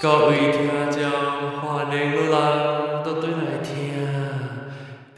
[0.00, 1.02] 各位听众，
[1.60, 2.32] 欢迎你人
[3.04, 3.66] 都对来听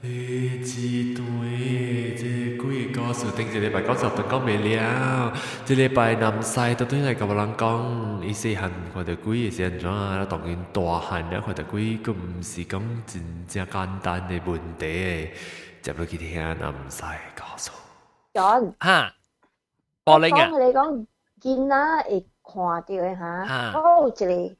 [0.00, 5.32] 第一段的这几个故事，顶一礼拜讲十段讲未了，
[5.64, 9.82] 这礼拜南西都对来甲我人讲，伊细汉看到鬼是安怎，
[10.28, 15.30] 当然大汉了看到鬼，佮毋是讲真正简单的问题，
[15.82, 17.02] 接落去听南西
[17.36, 17.70] 故事。
[18.32, 19.12] John，哈，
[20.04, 21.06] 波玲啊，讲你讲
[21.40, 24.54] 见啦，会看到嘅吓，哈我有一个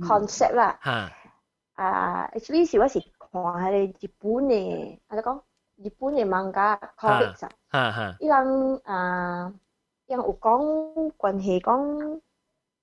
[0.00, 1.10] concept 啦，哈，
[1.74, 5.42] 啊，actually 是我是看迄个日本嘅，啊，你讲
[5.76, 9.52] 日本嘅漫画 comics 啊，哈哈，伊人啊，
[10.06, 12.20] 伊人有讲关系讲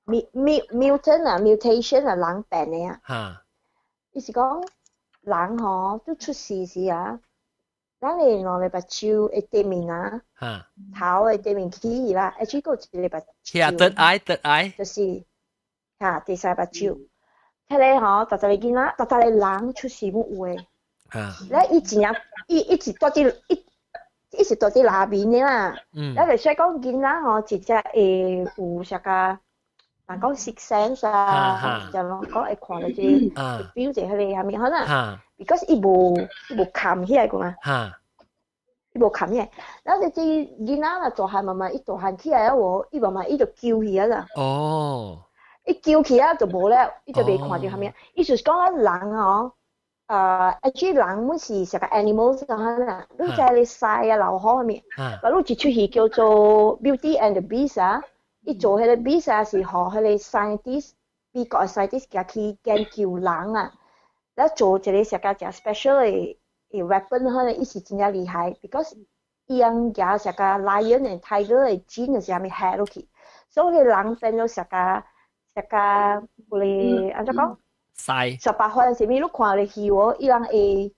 [0.06, 3.44] mu mu mutant 啊，mutation 啊，人病嘅啊，哈，
[4.12, 4.68] 伊是讲
[5.22, 7.20] 人吼都出事时啊，
[8.00, 10.22] 咱哋两个目睭会对面啊。
[10.34, 10.68] 哈，
[11.00, 15.24] 头嘅对面起啦，而且个一个目听得爱得爱，就是
[15.99, 16.99] 吓、啊，第三把酒，
[17.69, 20.57] 睇咧吼，大家会见啦，大家咧人出事木有，
[21.11, 23.65] 啊，咧伊前日伊一直住啲一。
[24.31, 26.13] 一直住伫那边的啦，嗯。
[26.15, 29.39] 那就说讲囡仔吼，直接会有啥个，
[30.07, 33.33] 那讲 six sense 啊，就咯，讲会看到这
[33.75, 36.15] 表姐喺你下面，可能，because 伊无
[36.51, 37.55] 伊无看起来个嘛，
[38.93, 39.51] 伊无看起来，
[39.83, 44.27] 那就这囡仔啦，大汉慢慢一大汉起来，我伊慢慢伊就叫起来啦。
[44.37, 45.25] 哦。
[45.69, 47.95] 一叫起啊就无了，伊就未看到下面。
[48.15, 49.53] 伊就是讲咱狼哦，
[50.07, 54.83] 呃，一句狼我是食个 animals 啊，你在你晒啊老好下面，
[55.23, 58.03] 那你一出戏叫做 Beauty and the Beast 啊，
[58.47, 60.93] 伊做迄个 Beast 啊是学迄个 scientist，
[61.33, 63.73] 美国 scientist 家去研究狼啊，
[64.35, 66.39] 那做一个食个只 special 诶
[66.71, 68.95] weapon 可能伊是真正厉害，because
[69.45, 73.07] 伊用加食个 lion and tiger 诶 gene 是下面 hello 去，
[73.51, 75.05] 所以狼分都食个。
[75.58, 75.78] 成个
[76.58, 77.58] 嗰啲安怎讲？
[77.98, 80.94] 晒，十八岁时咪你看你戏喎，伊人会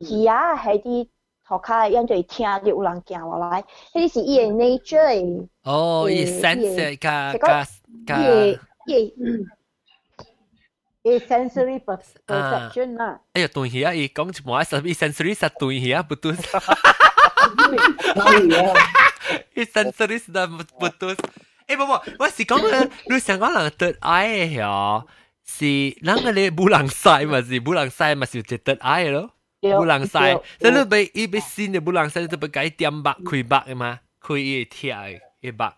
[0.00, 1.08] 戏啊喺啲
[1.46, 3.62] 头壳，因就会听到有人行落来，
[3.94, 9.14] 迄是伊嘅 nature 嘅，哦，伊诶 sense 加这个加伊加，嘅伊
[11.04, 13.94] 嘅嘅 sensory per- perception 啦，哎呀，断去啊！
[13.94, 16.36] 伊讲一半十伊 sensory 实断去啊，不断，
[18.16, 18.74] 哪里啊？
[19.54, 20.48] 伊 sensory 实
[20.78, 21.16] 不断。
[21.70, 25.04] 诶，不不，我是讲咧，你想讲人得爱嘅嗬，
[25.44, 29.30] 是人个咧冇人晒嘛，是冇人晒嘛，是就得爱咯。
[29.62, 35.72] 冇人晒，即系你俾伊俾先嘅冇人晒，你俾解点白开白嘅嘛，开伊贴嘅嘅白。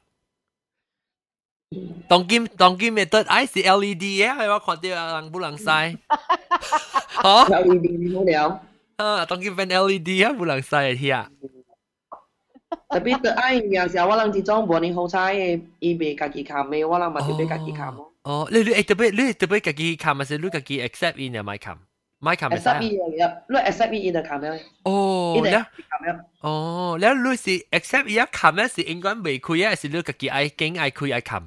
[2.08, 5.96] 当今当今嘅得爱是 LED 嘅，系我看到人冇人晒。
[7.22, 8.60] 哦， LED 你好了，
[8.96, 11.26] 啊，当今变 LED 啊，冇人晒嘅贴。
[12.90, 18.12] 特别对爱有时候我人之种无你好彩嘅，伊袂家己冚嘅，我人嘛就俾家己冚咯。
[18.22, 21.42] 哦，你你诶特别你特别自己冚，还是你自己 accept in 啊？
[21.42, 21.76] 咪冚，
[22.20, 22.84] 咪冚咪 accept 使。
[22.84, 26.24] 伊嘅，你 accept 伊就冚了，哦，伊就咧，冚了。
[26.40, 31.42] 哦，แล้ว你是 accept 伊啊冚咧，是应该未开啊，还是你自己爱惊爱开爱冚？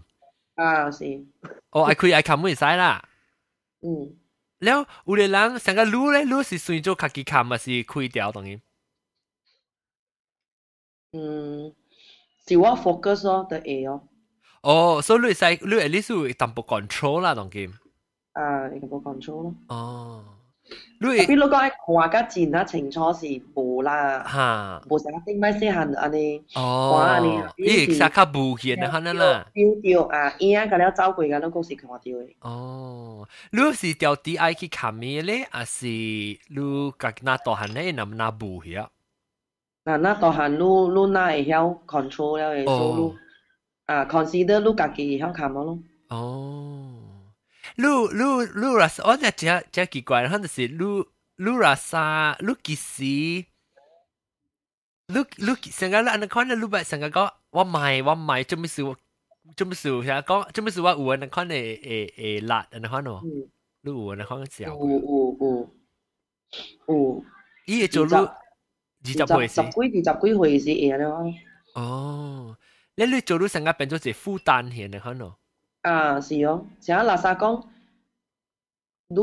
[0.55, 1.05] 啊是，
[1.71, 3.03] 哦，爱开爱冚会使啦。
[3.81, 4.15] 嗯，
[4.59, 8.59] แล้ว有啲人成个撸咧，撸是算做自己冚，还是开掉当然？
[11.15, 11.73] 嗯，
[12.47, 14.07] 是我 focus 咯，就会咯，
[14.63, 17.67] 哦，所以你使你 at least 会淡薄 control 啦，当然。
[18.33, 19.55] 啊，你冇 control 咯。
[19.67, 20.23] 哦，
[21.01, 23.25] 特你别你讲爱看甲真啊清楚是
[23.55, 26.41] 无啦，吓，无成日顶摆细汉安尼。
[26.55, 29.45] 哦，伊会撒卡布件啊，可能啦。
[29.53, 32.35] 标到啊，影甲了走过甲咱讲是看到嘅。
[32.39, 35.45] 哦，你是掉 D I 去砍咩咧？
[35.51, 36.37] 还是你
[36.97, 38.89] 家那大汉咧，能拿布去啊？
[39.85, 43.17] 嗱，那大汉你你哪会晓 control 了嘅，所以你
[43.85, 45.79] 啊 consider 你家己会晓冚咯。
[46.09, 47.33] 哦，
[47.77, 48.23] 你你
[48.55, 50.75] 你若是我真真真奇怪，可能是你
[51.37, 51.95] 你若是
[52.39, 53.45] 你其实
[55.07, 58.83] 你你成个人看你不成个讲我唔系我唔系，做咩事
[59.57, 62.13] 做咩事成日讲做咩事我有人看你诶
[62.43, 63.49] 诶辣人看哦，嗯，
[63.81, 65.69] 你有人看笑有，有有
[66.87, 67.25] 有，
[67.65, 68.11] 伊会做你
[69.05, 69.65] 二十倍先。
[69.65, 71.23] 十几二十几岁是会了。
[71.75, 72.57] 哦，
[72.95, 75.33] 你你做到成个变咗一负担型嘅可能。
[75.81, 77.63] 啊，是哦，像垃圾讲，
[79.07, 79.17] 你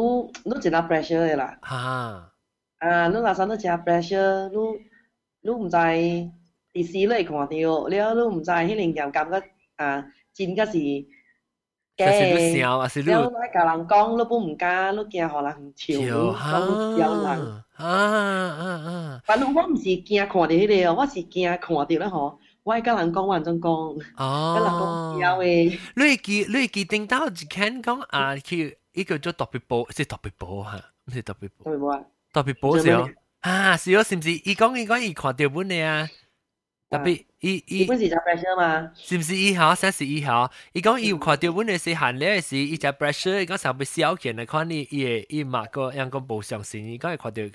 [0.44, 1.58] 你真系 pressure 嘅啦。
[1.62, 2.32] 哈，
[2.78, 4.80] 啊，你垃圾你真系 pressure，你
[5.42, 5.76] 你唔知
[6.72, 9.42] 第四你会看到，了你唔知迄零件感觉
[9.76, 10.04] 啊，
[10.34, 10.72] 真个是
[11.96, 12.58] 假就是你的。
[12.60, 17.61] 笑，还是你了，你甲人讲，你不唔敢，你惊互人笑你，笑讲你笑人。
[17.75, 19.21] 啊啊啊啊！
[19.25, 25.79] 反正我毋是惊看到迄个哦，我是惊看到咧吼，我甲人讲，我人真講，甲人講有誒。
[25.95, 31.63] 你會記你會記定到一間講啊，去一个做特別報，即係特別報嚇，唔是特別報。
[31.63, 32.03] 特別報啊！
[32.33, 33.09] 特別報是哦，
[33.41, 34.31] 啊是哦，是不是？
[34.31, 36.07] 伊講伊講伊看到本嚟啊，
[36.92, 39.74] 特别伊伊本是只 pressure 嘛，是唔是伊号？
[39.74, 47.50] 三十一号，伊讲伊有看到本嘅是限了嘅是伊只 pressure，伊讲上边小件嚟看你伊嘅伊嘛个样讲无相信，伊讲伊看到你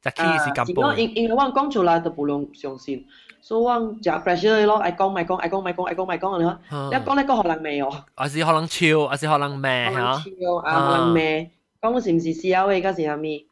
[0.00, 0.94] 只 key 是咁报。
[0.94, 3.04] 因因为我讲出来就无能相信。
[3.40, 9.98] 所以我食 pressure 咯，爱讲咪讲，爱讲咪讲，爱讲咪讲，你看，一讲咧个可能未哦，还是可能笑，还是可能咩吓？
[9.98, 11.50] 笑啊，可能咩？
[11.80, 13.46] 讲是唔是笑嘅，嗰是系咪？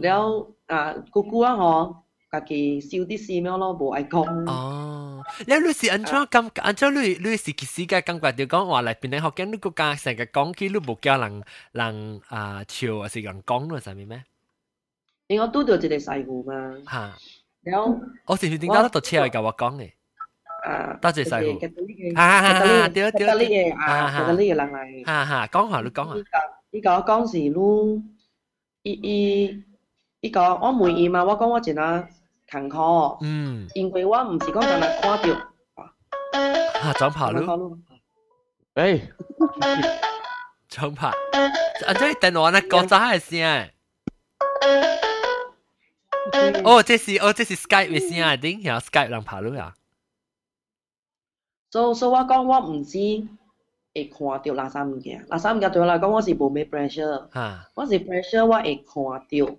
[0.00, 1.94] 了啊，姑姑啊，嗬，
[2.32, 4.50] 家己笑啲事咩咯，无爱讲。
[4.50, 11.42] 哦，你你是安怎感安怎你你是其实嘅感觉就讲话嚟边啲学紧你个家成日讲起你无叫人
[11.72, 14.24] 人啊笑，还是人讲咯，系咪咩？
[15.28, 16.52] 因为我拄到一个师傅嘛。
[16.90, 17.16] 吓。
[17.70, 19.92] 了，我是唔是点解得到车嚟甲我讲嘅？
[20.68, 22.14] 啊，多谢师傅。
[22.14, 25.06] 哈哈哈，对对对，嘅啊，吉德利嘅人嚟。
[25.06, 26.14] 哈哈，讲下你讲下。
[26.70, 28.04] 呢个讲是你，
[28.82, 29.64] 伊伊，
[30.20, 32.06] 呢个我问伊嘛，我讲我真系
[32.53, 33.17] 坎坷。
[33.21, 33.67] 嗯。
[33.73, 35.53] 因为我唔是講今日看到。
[36.81, 37.77] 啊，长跑路。
[38.75, 39.01] 誒，
[40.69, 43.73] 長跑，啊，即係電話咧講咗係先。
[46.63, 49.75] 哦，這是哦，這是 Skype 嘅聲啊，頂有 Skype 人拍落啊。
[51.69, 52.97] 所所以我講我唔知
[53.93, 57.27] 會看到垃圾物件，垃圾物件对我來講我是无咩 pressure，
[57.75, 59.57] 我是 pressure 我會看到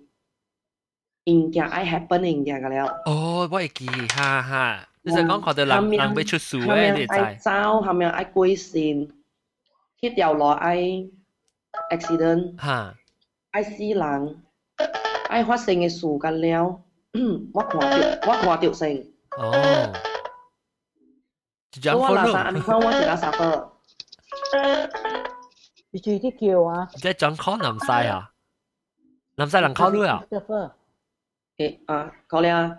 [1.26, 2.86] 物件爱 happen 嘅物件个了。
[3.06, 7.12] 哦，我会记，哈哈，你就讲看到人人要出事诶，你知？
[7.14, 9.10] 爱走，后面爱过线，
[10.00, 10.76] 去掉落爱
[11.90, 12.94] accident，哈，
[13.52, 14.42] 爱死人。
[15.28, 16.80] 爱发生嘅事干了，
[17.54, 17.86] 我看到，
[18.26, 18.96] 我看到先。
[19.36, 19.52] 哦。
[21.94, 23.72] 我垃圾，你看我是垃圾个。
[25.92, 26.88] 你自己叫啊？
[26.96, 28.32] 即系讲可能晒啊？
[29.36, 30.24] 能晒能考虑啊？
[31.56, 32.78] 诶啊，可能啊。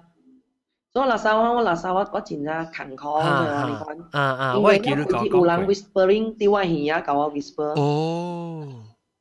[0.93, 4.05] 所以垃圾我我垃圾我我真系坎坷嘅，你讲。
[4.11, 5.25] 啊啊，我系记得讲。
[5.25, 7.79] 有人 whispering 喺我耳仔，教我 whisper。
[7.81, 8.67] 哦。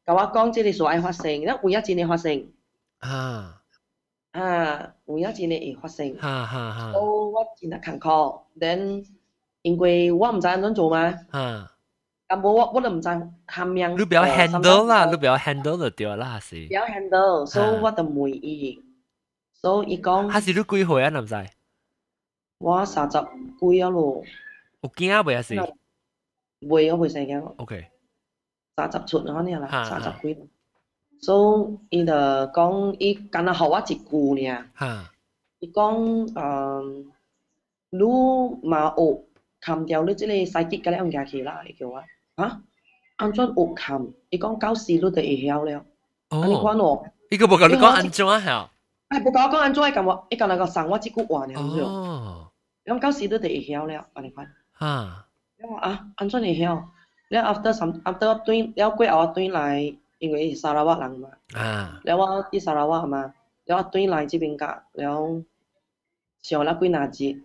[0.05, 2.45] 教我讲这个事爱发生，因为有一真嘅发生。
[2.99, 3.57] 啊
[4.33, 8.41] 啊，有影真诶会发生，哈哈哈，所以我真系坎坷。
[8.59, 9.05] then
[9.63, 11.71] 因为我唔知安怎做嘛，啊，
[12.29, 13.09] 咁我我我都唔知
[13.49, 13.97] 下面。
[13.97, 16.67] 你不要 handle 啦，你不要 handle 就对啦，是。
[16.67, 18.83] 不要 handle，所以我就问伊，
[19.55, 20.29] 所以伊讲。
[20.29, 21.21] 还是你几岁啊？
[21.21, 21.35] 唔知。
[22.59, 24.23] 我三十几啊咯。
[24.83, 25.43] 有惊未啊？
[25.43, 25.55] 是。
[26.61, 27.41] 未，我未生惊。
[27.57, 27.87] OK。
[28.77, 30.49] 三十出嗰啲啦，三十几。
[31.21, 34.67] 所以伊就讲，伊敢若互我一句尔。
[34.75, 35.11] 哈。
[35.59, 37.13] 伊讲，嗯，
[37.91, 39.23] 你嘛学
[39.61, 42.03] 砍掉你即个细节，甲你用家去啦，伊叫我，
[42.37, 42.63] 啊，
[43.17, 44.09] 安怎学砍？
[44.31, 45.85] 伊讲到时你就会晓了。
[46.31, 46.47] 哦。
[46.47, 47.07] 你看我。
[47.31, 48.69] 伊个无甲你讲安怎晓？
[49.10, 52.52] 哎，不过我，讲安怎咁我，伊个那个生活只句话呢，是哦。
[52.84, 54.52] 讲到时都得会晓了，安尼款。
[54.74, 55.28] 啊。
[55.60, 56.90] 咁啊，安怎会晓？
[57.30, 61.30] 然后 after 上 after 对，然后过后转来，因为是沙拉瓦人嘛。
[61.54, 62.02] 啊。
[62.04, 63.34] 然后我伊沙拉瓦嘛，
[63.66, 65.44] 然后转来这边讲，然后
[66.42, 67.40] 上了几哪节？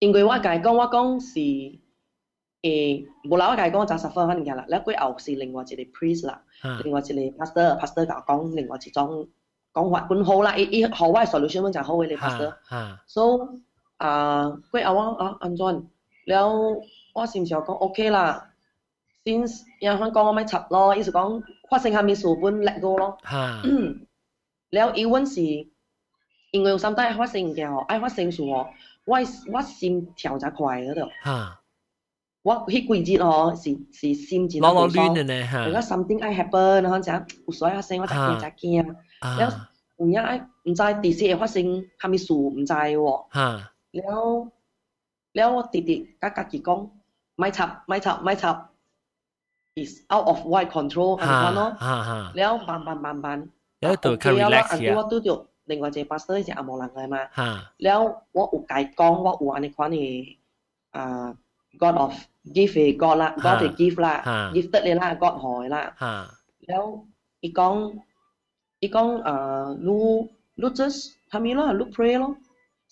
[0.00, 1.38] 因为我家讲，我讲是
[2.62, 4.64] 诶，无啦，我家讲十十分肯定啦。
[4.68, 6.42] 然后过后是另外一个 priest 啦，
[6.82, 9.28] 另外一个 pastor，pastor 甲我讲，另外一种。
[9.73, 13.49] 讲法本好啦，伊伊互我嘅 solution 本就好嘅，你 pastor，so
[13.97, 15.83] 啊，过后我啊安怎，
[16.25, 16.81] แล้ว
[17.13, 18.51] 我是唔是讲 OK 啦？
[19.23, 19.41] 先
[19.79, 23.17] 有香港我咪插咯，意思讲发生下面事本叻过咯。
[24.71, 25.41] แล้วอีวัน是
[26.51, 28.67] 因为有三代发生嘅吼，爱发生事吼，
[29.05, 29.17] 我
[29.51, 31.09] 我心跳就快嗰度。
[32.43, 35.63] 我迄几节吼是是心情攞攞乱嘅呢吓。
[35.63, 37.11] 而家 something 爱 happen，然后就
[37.47, 38.95] 有所发生，我就惊就惊。
[39.20, 43.26] 了有影爱毋知第时会發生啥物事毋知喎。
[43.34, 43.72] 嚇！
[43.92, 44.50] 了
[45.32, 46.88] 了，我直直甲家己講，
[47.36, 48.70] 莫插莫插莫插
[49.74, 51.76] ，is out of my control 安尼咯。
[51.78, 52.32] 嚇嚇！
[52.34, 53.48] 了慢慢慢慢，
[53.80, 54.96] 了就較 relax 啲。
[54.96, 57.18] 我拄着另外一個 pastor 是阿無人嚟嘛。
[57.36, 57.72] 嚇！
[57.76, 60.36] 了我有家講，我有安尼款嘅
[60.92, 61.36] 啊
[61.78, 62.14] ，God of
[62.46, 65.94] give 嘅 God 啦，God 嘅 give 啦，gifted 嘅啦，God 害啦。
[65.98, 66.06] 嚇！
[66.68, 67.04] 了
[67.40, 68.00] 伊講。
[68.80, 72.36] 伊讲呃，愈愈做虾米咯，愈 pray 咯，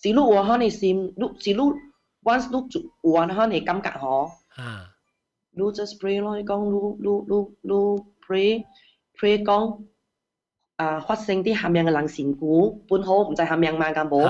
[0.01, 1.57] 是愈有迄个心，愈是愈
[2.23, 4.31] once 愈做有安迄个感觉吼。
[4.55, 4.95] 啊，
[5.53, 8.65] 愈做 pray 咯，伊讲愈愈愈愈 pray
[9.19, 9.85] pray 讲。
[10.77, 14.23] 啊，發生啲下面嘅人善故，本好唔知下面嘛咁冇，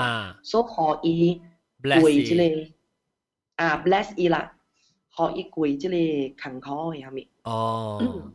[0.43, 1.43] 所可以
[1.83, 2.73] 攰之類
[3.57, 4.57] 啊，bless 伊啦，
[5.15, 7.29] 可以攰之類勤苦嘅下面。
[7.43, 8.33] 哦。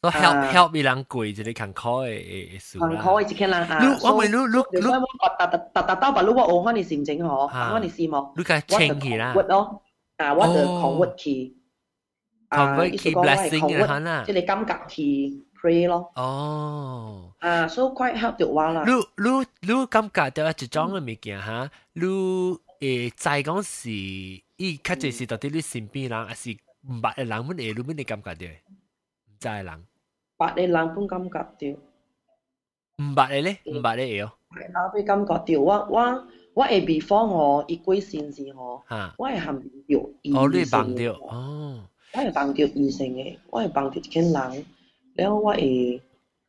[0.00, 3.78] 都 help help 伊人跪一个坎坷诶诶事坎坷诶一个人啊。
[3.82, 5.00] 你我问你你你，我
[5.38, 8.32] 达达达达到把你我学翻你心情嗬，翻你事幕。
[8.36, 9.32] 你嘅清起啦。
[9.34, 9.82] 我咯，
[10.18, 11.56] 啊，我就 convert 去。
[12.50, 14.22] convert 去 blessing 啊啦。
[14.26, 15.02] 即系感觉去
[15.60, 16.12] pray 咯。
[16.14, 17.32] 哦。
[17.40, 18.84] 啊，so quite help 到我啦。
[18.86, 22.02] 你你你感觉到一种嘅物件哈，你
[22.78, 28.52] 诶知讲是，伊较济是到底你身边人，还是唔捌嘅人，乜嘢你乜嘢感觉到？
[28.52, 29.84] 唔知嘅人。
[30.40, 31.80] 捌嘅人本感觉到。
[32.98, 34.32] 唔捌嘅咧，唔捌嘅哦。
[34.50, 38.80] 系啊，佢感觉到我我我系 before 我一归先时嗬，
[39.18, 40.36] 我系含到异性。
[40.36, 41.88] 哦，你帮到哦。
[42.14, 44.64] 我系帮到异性嘅，我系帮到一个人，
[45.14, 46.00] 然后我系。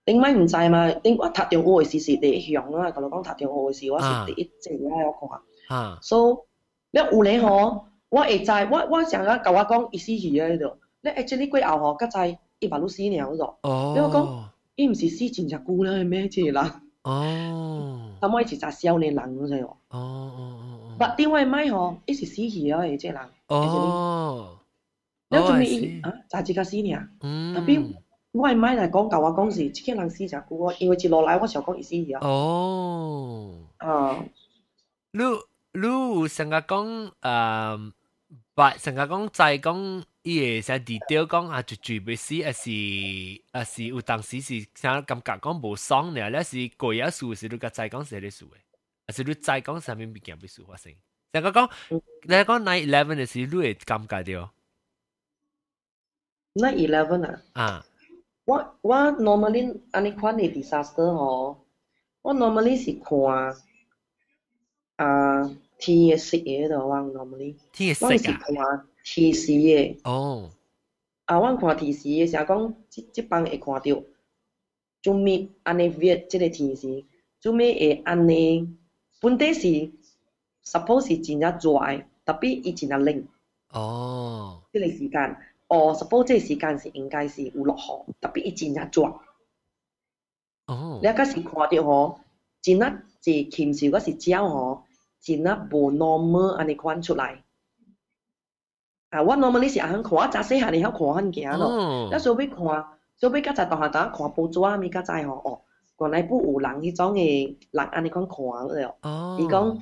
[0.06, 0.88] 顶咪唔知嘛？
[1.04, 5.78] 顶我读中学嘅时是第一项啊，同你讲读中学嘅时，我是第一只啊，我看。
[5.78, 6.00] 啊。
[6.02, 6.46] 所
[6.94, 10.78] 以，你有咧吼，我会知，我我成日甲我讲伊死去喺度。
[11.02, 13.56] 你 actually 过后吼，甲知 伊把你死了咗。
[13.62, 13.94] 哦。
[13.96, 14.44] 你我讲，
[14.76, 16.72] 伊唔是死真只久咧，咩即个人？
[17.04, 18.12] 哦。
[18.20, 19.62] 咁我是只少年人嗰只。
[19.64, 20.96] 哦哦哦。
[21.00, 23.30] 但另外咪吼，伊是死去咗嘅即个人。
[23.48, 24.58] 哦。
[25.30, 26.12] 你做咩伊啊？
[26.30, 26.98] 就只个死呢？
[27.22, 27.54] 嗯。
[27.54, 27.96] 特别。
[28.34, 32.20] 我系咪嚟讲教我讲是，即个人死就久啊，因为一落来我想讲伊死去啊。
[32.28, 33.66] 哦。
[33.78, 34.24] 啊。
[35.12, 35.24] 你
[35.74, 37.92] 你有成日讲诶，
[38.54, 48.56] 白成日讲在讲 伊个啥 detail 讲啊，就绝别死，还是还是有当时是啥感觉讲无爽咧，咧是过一数是你个在讲是啲数嘅，
[49.08, 50.94] 还是你在讲上面物件必须发生。
[51.34, 51.70] 成日讲
[52.24, 54.54] 你讲 nine eleven 嘅时，你会感觉到？
[56.56, 57.42] nine eleven 啊？
[57.54, 57.86] 啊。
[58.46, 61.66] 我我 normally 安尼款嘅 disaster 吼，
[62.22, 63.54] 我 normally 是看
[64.96, 65.44] 啊
[65.78, 68.32] 天嘅色嘅度，我 normally 天嘅色
[68.62, 70.51] 啊， 提示的哦。
[71.25, 74.03] 啊，阮看提示的，想讲即即帮会看到，
[75.03, 77.05] 做咩安尼约即个提示？
[77.41, 78.77] 做咩会安尼？
[79.21, 79.93] 本底是
[80.65, 83.25] suppose 是真正热的，特别伊真正冷。
[83.71, 84.63] 哦。
[84.73, 85.37] 即个时间，
[85.69, 89.03] 哦，suppose 即个时间是应该是有落雨，特别伊真正热。
[90.67, 90.99] 哦。
[91.01, 92.21] 你啊，是看到吼，
[92.61, 94.85] 真正是禽兽，我是鸟吼，
[95.21, 97.45] 真正无 normal 安尼看出来。
[99.12, 102.10] 啊，我 normally 是安看，我早细汉你晓看很惊咯。
[102.12, 102.58] 那所以看，
[103.18, 105.62] 所以较早大汉大看报纸啊，咪较早吼哦，
[106.00, 108.96] 原来不有人迄种诶人安尼款看了。
[109.02, 109.38] 哦。
[109.40, 109.78] 伊讲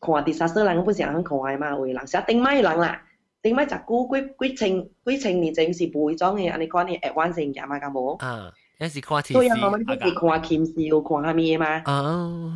[0.00, 3.02] 看 disaster 人本是安看诶嘛，有人写顶摆人啦。
[3.42, 8.16] 顶摆十久几几千几千年前是无迄种诶安尼款诶 advance 嘅嘢嘛，敢无？
[8.18, 11.66] 啊，一是看天对啊，我们是看禽兽，看虾米嘛。
[11.66, 11.82] 啊，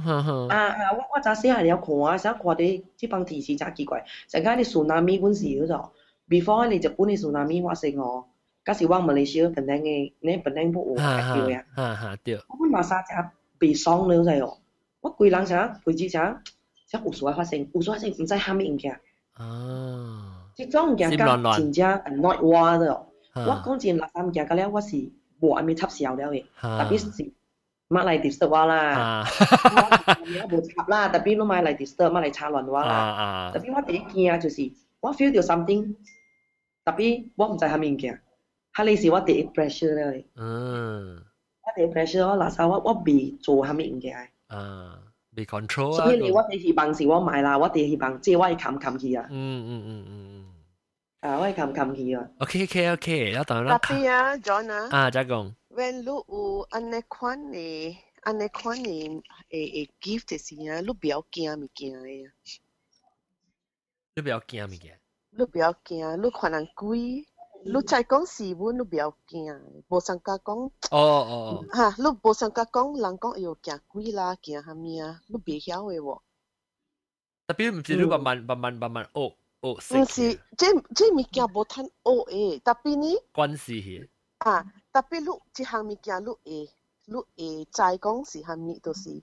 [0.07, 0.93] 啊啊！
[0.93, 4.05] 我我早细汉了看啊，想看啲即帮天时真奇怪。
[4.29, 5.91] 成间啲苏南米本是嗰种
[6.29, 8.25] ，before 你日本啲苏南米发生哦，
[8.65, 11.65] 嗰时我马来西亚本来嘅，你本来不有叫呀。
[11.75, 12.37] 哈哈，对。
[12.49, 13.13] 我马沙只
[13.59, 14.59] 被伤了就哦，
[15.01, 16.41] 我规人成飞机成
[16.89, 19.01] 成有事发生，有事发生唔知虾米物件。
[19.35, 20.39] 啊。
[20.55, 23.01] 即种物件甲真正 annoy 我咗。
[23.35, 25.11] 我讲真，垃圾物件，嗰咧我是
[25.41, 27.11] 无安咪插笑了嘅，特别是
[27.89, 29.27] 乜嚟 disturb 我啦，
[30.51, 34.71] 我无插啦，特别你买嚟 disturb 乜嚟插乱我啦，特别我第一件就是
[35.01, 35.95] 我 feel 到 something，
[36.87, 38.21] 特别我唔知系咩物件，
[38.75, 40.25] 系你是我第一 pressure 咧。
[40.37, 41.25] 嗯。
[41.65, 44.17] 我第一 pressure 我垃圾我我未做系咩物件。
[44.49, 44.99] 啊。
[45.35, 46.05] 被 control 啊！
[46.05, 49.27] 所以你我第希望是我买啦，我第希望即系我系冚冚佢啊。
[49.31, 51.31] 嗯嗯嗯嗯嗯。
[51.31, 52.29] 啊，我系冚冚佢啊。
[52.39, 53.79] OK OK OK，有当然。
[53.79, 54.89] tapi 啊，John 啊。
[54.91, 55.55] 啊，再讲。
[55.71, 62.33] When 你有安尼款嘅安尼款嘅诶诶 gift 嘅时啊，你不要惊物件嘅啊。
[64.17, 64.99] 你不要惊物件。
[65.38, 67.26] 你不要惊，你可能贵。
[67.64, 70.56] 你在讲事物，你不要惊，无想家讲。
[70.56, 71.66] 哦哦。
[71.72, 75.22] 哈，你无想家讲，人讲又惊贵啦，惊虾米啊？
[75.28, 76.22] 你别晓诶喎。
[77.48, 79.98] 特别唔是你百慢慢慢慢慢学学识。
[79.98, 83.16] 唔是，这这物件无通学诶，特别呢。
[83.32, 84.10] 关系。
[84.40, 86.70] 啊，特别你一项物件，你会，
[87.06, 89.22] 你会在讲是虾米，都是。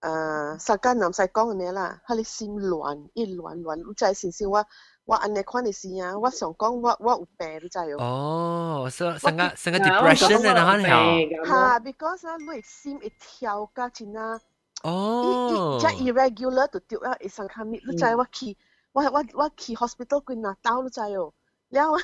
[0.00, 2.00] 呃，三间南再讲嘅咩啦？
[2.04, 4.64] 哈，你心乱，一乱乱，你知先先话。
[5.05, 8.85] 我安尼款嘅事啊，我想讲我我有病，你知哦。
[8.85, 11.45] 哦，所成个成个 depression 咧，哪样？
[11.47, 14.39] 吓，because 啊，你心会跳㗎，真啊。
[14.83, 15.77] 哦。
[15.81, 18.55] 即 irregular 就掉啊，会生卡咪，你知我去，
[18.93, 21.33] 我我我去 hospital 佢拿刀，你知哦。
[21.69, 21.97] 然后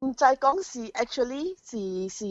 [0.00, 2.24] 唔知讲是 actually 是是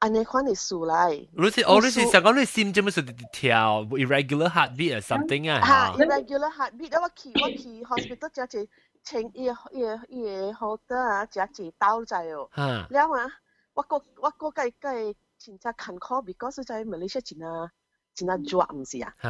[0.00, 1.28] 安尼款的事嚟。
[1.32, 5.60] 你是哦，你是想讲你心做乜事跳 irregular heartbeat or something 啊？
[5.64, 8.68] 吓，irregular heartbeat，我去我去 hospital 只只
[9.02, 12.50] 请伊伊伊好得啊，只只刀仔哦。
[12.54, 13.32] 吓，了啊，
[13.72, 17.70] 我个我个计计真正坎坷，because 在 Malaysia 真啊
[18.14, 19.14] 真啊热，唔是啊？
[19.22, 19.28] 吓，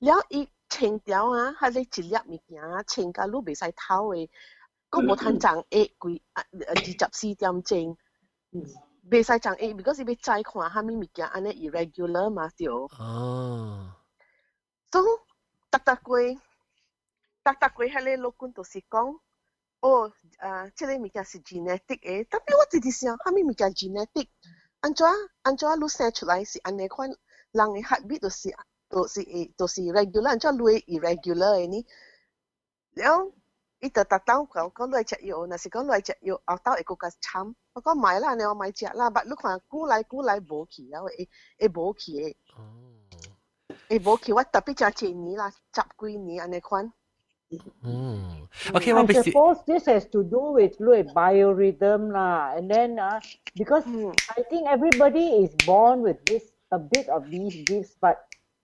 [0.00, 4.28] 了伊清掉啊，系你一粒物件清甲你袂使偷嘅，
[4.90, 7.96] 佫无通涨诶几啊二十四点钟。
[9.10, 12.66] 袂使讲诶，because 伊要再看虾米物件安尼 irregular 嘛对。
[12.68, 13.94] 哦，
[14.92, 15.00] so
[15.70, 16.18] 逐逐过，
[17.44, 19.18] 逐逐过迄个老官就是讲，
[19.80, 24.28] 哦，啊，即个物件是 genetic 诶，特别我直直想，虾米物件 genetic，
[24.80, 25.06] 安怎
[25.42, 27.08] 安怎你生出来是安尼款，
[27.52, 28.54] 人嘅 heartbeat 就是
[28.90, 31.86] 就是会就是 regular，安怎你 irregular 嘅呢？
[32.94, 33.32] 了。
[33.80, 37.54] 伊就特登讲讲来食药，若是讲来食药，后头会更加惨。
[37.74, 41.28] 我讲买啦，你我买食啦，但你看久来久来无去啊，会
[41.58, 42.62] 会无去嘅，哦，
[43.88, 44.32] 会无去。
[44.32, 46.92] 我特别食几年啦，十几年安尼款。
[47.82, 53.18] 嗯，OK，我 I 必须 suppose this has to do with like biorhythm lah, and then uh,
[53.54, 54.12] because Hmm.
[54.36, 58.18] I think everybody is born with this a bit of these gifts, but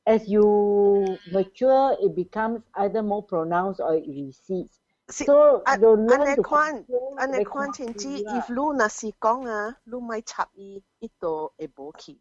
[0.05, 4.78] as you mature, it becomes either more pronounced or it recedes.
[5.09, 8.49] 是 So 安 you 安 learn 尼 to 款， control 安尼 the 款亲子 control ，if
[8.49, 12.19] 你若是讲啊，你莫插伊，伊就会无去。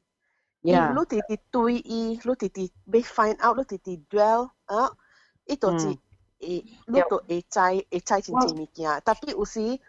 [0.61, 0.93] Yeah.
[0.93, 4.91] 你直直对伊，你直直要 find out，你直直 dwell 啊，
[5.45, 5.97] 伊就是会，
[6.39, 9.01] 你就会知会知真正物件。
[9.01, 9.79] 特别有时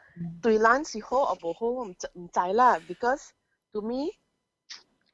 [0.40, 3.28] 对咱是好或无好，我唔知唔知啦，because
[3.72, 4.12] to me，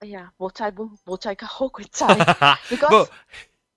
[0.01, 2.13] 哎呀，无知本无知较好过知不，
[2.75, 3.09] because，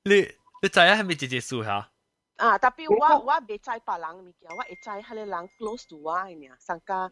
[0.04, 0.16] 你
[0.62, 1.90] 你知影系咪直接数下？
[2.38, 7.12] 啊，特别我我袂知别人物件，我会知迄个人 close to 我嘅尔，上加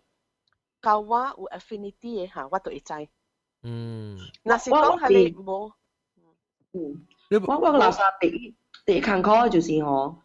[0.81, 2.93] 甲我有 affinity 嘅吓，我就会知。
[3.63, 5.71] 嗯，若是讲迄个无，
[6.73, 10.17] 嗯，你我我垃圾第一第一坎坷就是吼，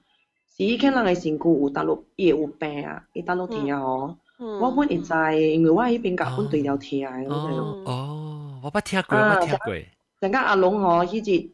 [0.56, 5.12] 是伊看人嘅身躯有搭落伊会有病啊，伊搭落疼吼，嗯，我本会知，
[5.52, 7.82] 因为我喺边甲本对了疼嘅，我知咯。
[7.84, 9.74] 哦哦，我捌听过，我捌听过。
[10.18, 11.50] 阵间阿龙吼，迄日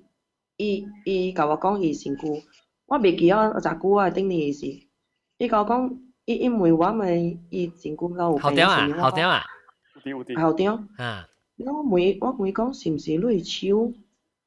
[0.57, 2.45] 伊伊甲我讲伊身躯，
[2.88, 4.66] 我袂记啊，十久啊，頂年事。
[5.38, 9.44] 伊甲我講，伊因为我咪伊身軀有病，後點啊，後點啊，
[9.94, 10.72] 有啲有啲，後點。
[10.98, 13.94] 啊，我每我問伊講，是毋是你的手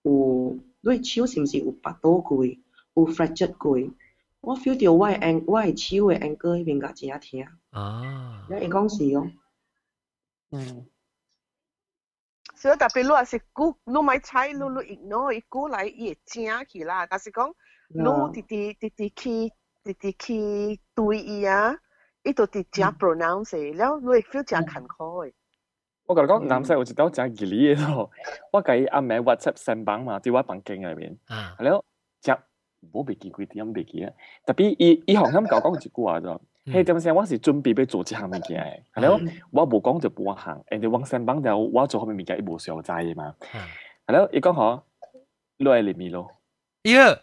[0.02, 3.78] 有，你的手是毋是有拔倒過，有 fracture 過？
[4.40, 7.44] 我 feel 到我的 an 我的手的 ankle 迄邊甲真啊疼。
[7.72, 9.30] 哦，了伊講是哦，
[10.50, 10.86] 嗯，
[12.56, 17.06] 所以特別你若是久，你莫猜，你你 ignore 伊久來伊會正去啦。
[17.06, 17.52] 但是講
[17.92, 19.52] 你直直直直去
[19.84, 21.74] 直直去對伊啊，
[22.22, 25.32] 伊就直正 pronounce 的，了你會 feel 正坎坷的。
[26.06, 28.10] 我甲你講，南西有一道真吉利嘅咯，
[28.52, 31.84] 我甲伊暗暝 WhatsApp 上榜嘛，伫我房間內面，啊，了
[32.20, 32.30] 只
[32.92, 34.12] 冇袂記幾點袂記啊，
[34.46, 36.38] 特別伊伊好像甲我講一句話咗。
[36.66, 43.66] 迄點先，我是準備要做一項物件嘅，係咯，我無講就半項，人哋往上榜就我做嗰物件，伊無上知嘅嘛，啊，
[44.06, 44.82] 係咯，伊講吼，
[45.56, 46.28] 你係連咪咯，
[46.84, 47.18] 呀，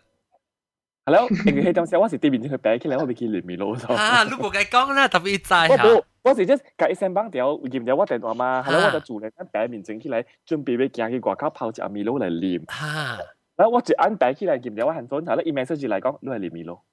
[1.07, 3.93] 系咯，因为迄点先我是对面去摆起来，我未记连咪咯咗。
[3.93, 13.19] 啊，你冇计讲啦，特别知我吓，冇，我是即甲伊先绑掉，验掉我电话嘛，系咯，我就做嚟一摆面整起来，准备要行去外口泡一阿米露嚟啉，吓，
[13.57, 16.85] 然后我一按摆起来验掉我handphone，系咯，伊 message 嚟讲，你系连咪咯，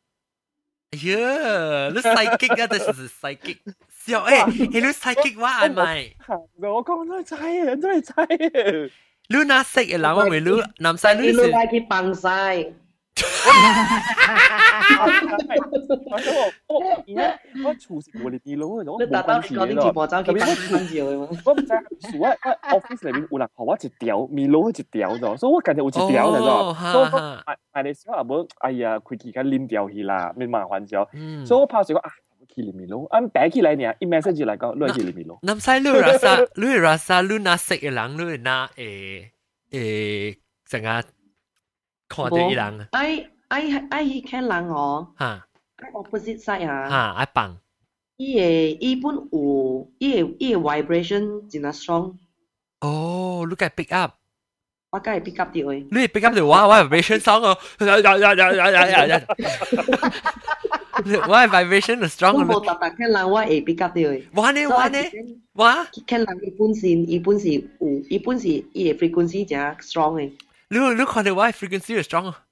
[0.92, 3.58] 呀，你 psychic 啊，这是 psychic，
[3.92, 6.15] 笑诶，你 psychic 我系咪？
[6.68, 7.36] 我讲真系知
[7.70, 8.92] 啊，真系知啊，
[9.30, 11.80] 你哪识嘅人我未你南西你你是落来去
[13.15, 15.08] 放
[15.48, 15.56] 晒，
[16.68, 19.65] 我我而家我处事无你啲咯，我你冇特登关系嘅咯。
[19.65, 21.28] 讲啲节目走去放翻照嘅嘛。
[21.46, 31.08] 我唔知系我我 office 里面有人学我一条米露一条咗，所以我近日有一条嚟哦咗，所以我哈哈买买嚟时候啊冇，哎呀，佢而家黏掉去啦，咪麻烦咗。
[31.13, 32.10] 嗯，所以我拍住讲啊，
[32.56, 35.39] 去里面咯，按摆起来呢，一 message 嚟讲，攞去里面咯。
[35.42, 39.26] 南西你 rasa 你 rasa 你哪识嘅人你哪诶
[39.72, 41.04] 诶成日
[42.13, 47.58] 看到伊人 I I I 伊看人哦吓，I opposite side 啊，吓爱放
[48.18, 52.15] 伊嘅伊本有伊嘅伊嘅 vibration 真系 strong，
[52.82, 54.13] 哦，你该 pick up。
[54.92, 55.88] 我梗系 pick up 掉嘅。
[55.92, 59.22] 你 pick up 条话，我系 vibration song 哦，呀呀呀呀呀呀呀！
[61.28, 62.60] 我系 vibration 就 strong 我咯。
[62.60, 64.24] 冇特特看人，我会 pick up 掉嘅。
[64.34, 64.98] 哇呢哇呢
[65.54, 65.88] 哇！
[66.08, 67.62] 看人伊本身伊本是有，
[68.10, 70.32] 伊本是伊嘅 frequency 真 strong 嘅。
[70.74, 72.44] 你你看到我系 frequency 就 strong 啊？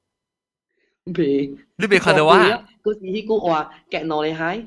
[1.15, 2.65] 未，你未看到我啊？
[2.83, 4.65] 嗰时迄句话夹落嚟嗨，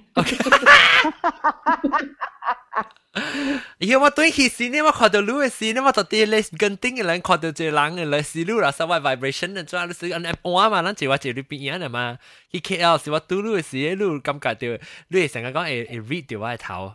[3.78, 10.34] 因为我对起时呢，我看到路嘅时呢，我就啲你跟顶嘅人看到只人嘅来时路啦，所谓 vibration 嘅做，你是按按
[10.70, 12.18] 嘛，咱就话就你边样啊嘛。
[12.52, 16.94] 佢 KL 是我对路嘅时，路感觉到你系成日讲会会 read 到我嘅头，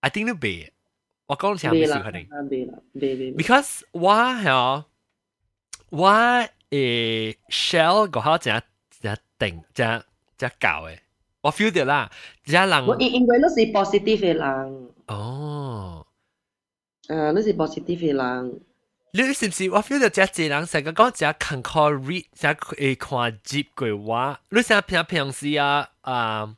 [0.00, 0.70] I think 你背，
[1.26, 2.48] 我讲成唔少可能。
[2.48, 3.32] 背啦，背背。
[3.32, 4.50] because 我系
[5.92, 6.10] 我
[6.70, 8.60] 诶 shell 个口正
[9.00, 10.02] 正定正
[10.36, 10.98] 正搞嘅，
[11.40, 12.10] 我 feel 到啦，
[12.44, 16.04] 正人我应应该都是 positive 嘅人，哦。
[17.06, 18.60] 诶，都是 positive 嘅人。
[19.12, 22.46] 你是唔是我 feel 到只只人成日讲只 control read 只
[22.76, 26.54] 会看接句话，你成日平平时啊啊，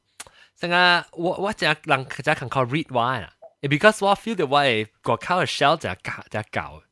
[0.59, 0.75] 成日
[1.13, 6.83] 我我只人只 control read 话啊，because 我 feel 到我系个口嘅 shell 只教只教。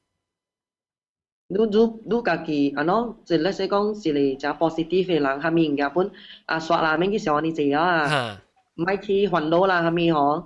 [1.53, 2.93] 你你你家己安怎，
[3.25, 6.11] 就let's say 讲是你只 positive 嘅人，下面日本
[6.47, 8.37] 啊刷啦，免去想你做啊，哈，
[8.77, 10.45] 唔系去烦恼啦，下面嗬。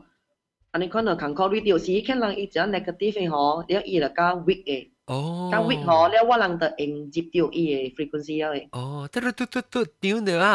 [0.73, 5.15] อันนี้คนเราขังคอรีเดียวสีแค่ลังอีจะ negative เหรอเดี๋ยวอีแล้วก็ weak เอง 哦，
[5.53, 7.65] ก็ weak เหรอแล้วว่าลังแต่เองจิบเดียวอี
[7.97, 8.79] frequency เอง 哦，
[9.13, 10.47] 嘟嘟嘟嘟嘟，屌你啊！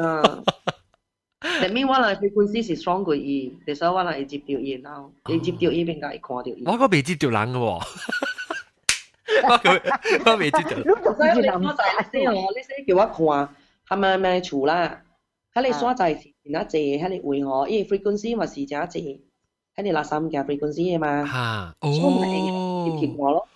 [0.00, 0.22] อ่า
[1.60, 8.41] แต่ไม่ว่าลัง frequency 是 strong กว่าอีแต่所以ว่าลังจิบเดียวอีแล้วอีจิบเดียวอีเป็นการ看到อี 我个未接条人嘅喎，我个
[10.24, 10.78] 我未接条。
[10.78, 13.48] 你就所以你是谂所在先哦，你先叫我看，
[13.88, 15.02] 系咪咪厝啦？
[15.54, 16.76] 喺你所在是哪只？
[16.78, 19.20] 喺你会嗬，因为 frequency 咪是只只，
[19.76, 22.26] 喺你垃圾嘅 frequency 嘅嘛，吓，所以咪
[23.00, 23.48] 接贴哦，我咯。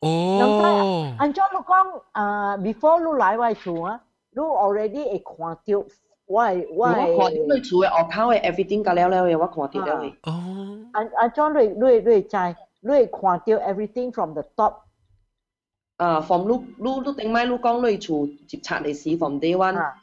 [0.00, 5.84] 哦，按照你讲，啊，before 你来我厝啊，你 already 会看到
[6.26, 10.12] 我系我我看到系你厝嘅外口嘅 everything 搞了了嘅，我看到了嘅。
[10.22, 12.36] 哦，按按照你你你知，
[12.80, 14.74] 你会看到 everything from the top
[15.97, 19.93] 啊，from 你你你頂擺你講你厝接插嚟是 from day one，啊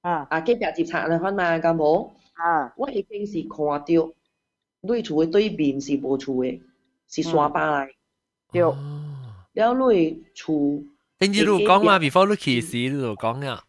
[0.00, 0.26] 啊。
[0.30, 2.72] 啊，隔壁接插嚟看嘛，咁冇，啊。
[2.76, 3.84] 我已經是看到
[4.94, 6.60] 你厝嘅对面是無厝嘅，
[7.08, 7.88] 是山巴嚟，
[8.52, 8.76] 對哦
[9.54, 10.82] 了你厝。
[11.18, 13.62] 等住你講嘛，before 你起時你就講啊，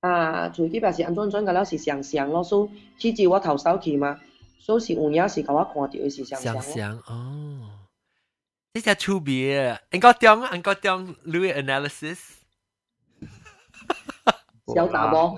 [0.00, 2.68] 啊，最基本是安怎怎個了是上上咯，所
[3.00, 4.20] 以至我頭手去嘛，
[4.60, 6.72] 所以是有影是甲我看到的是上上想咯。
[6.76, 7.70] 想哦，
[8.75, 12.19] 呢只区别啊，应该点应该点 Louis analysis，
[14.73, 15.37] 小查某，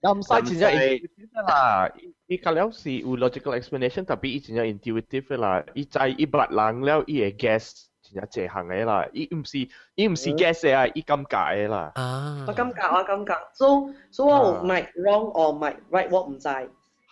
[0.00, 1.90] 咁晒真正 intuitive 啦，
[2.26, 9.58] 伊甲了是有 logical explanation，特别伊真正 intuitive 啦，伊知伊捌人了，伊会 guess 真正这行嘅啦，伊唔是
[9.94, 11.90] 伊唔是 guess 嘅啊，伊感觉嘅啦。
[11.96, 16.48] 啊我，感觉我感觉，所以所以我啊 might wrong or might right 我唔知，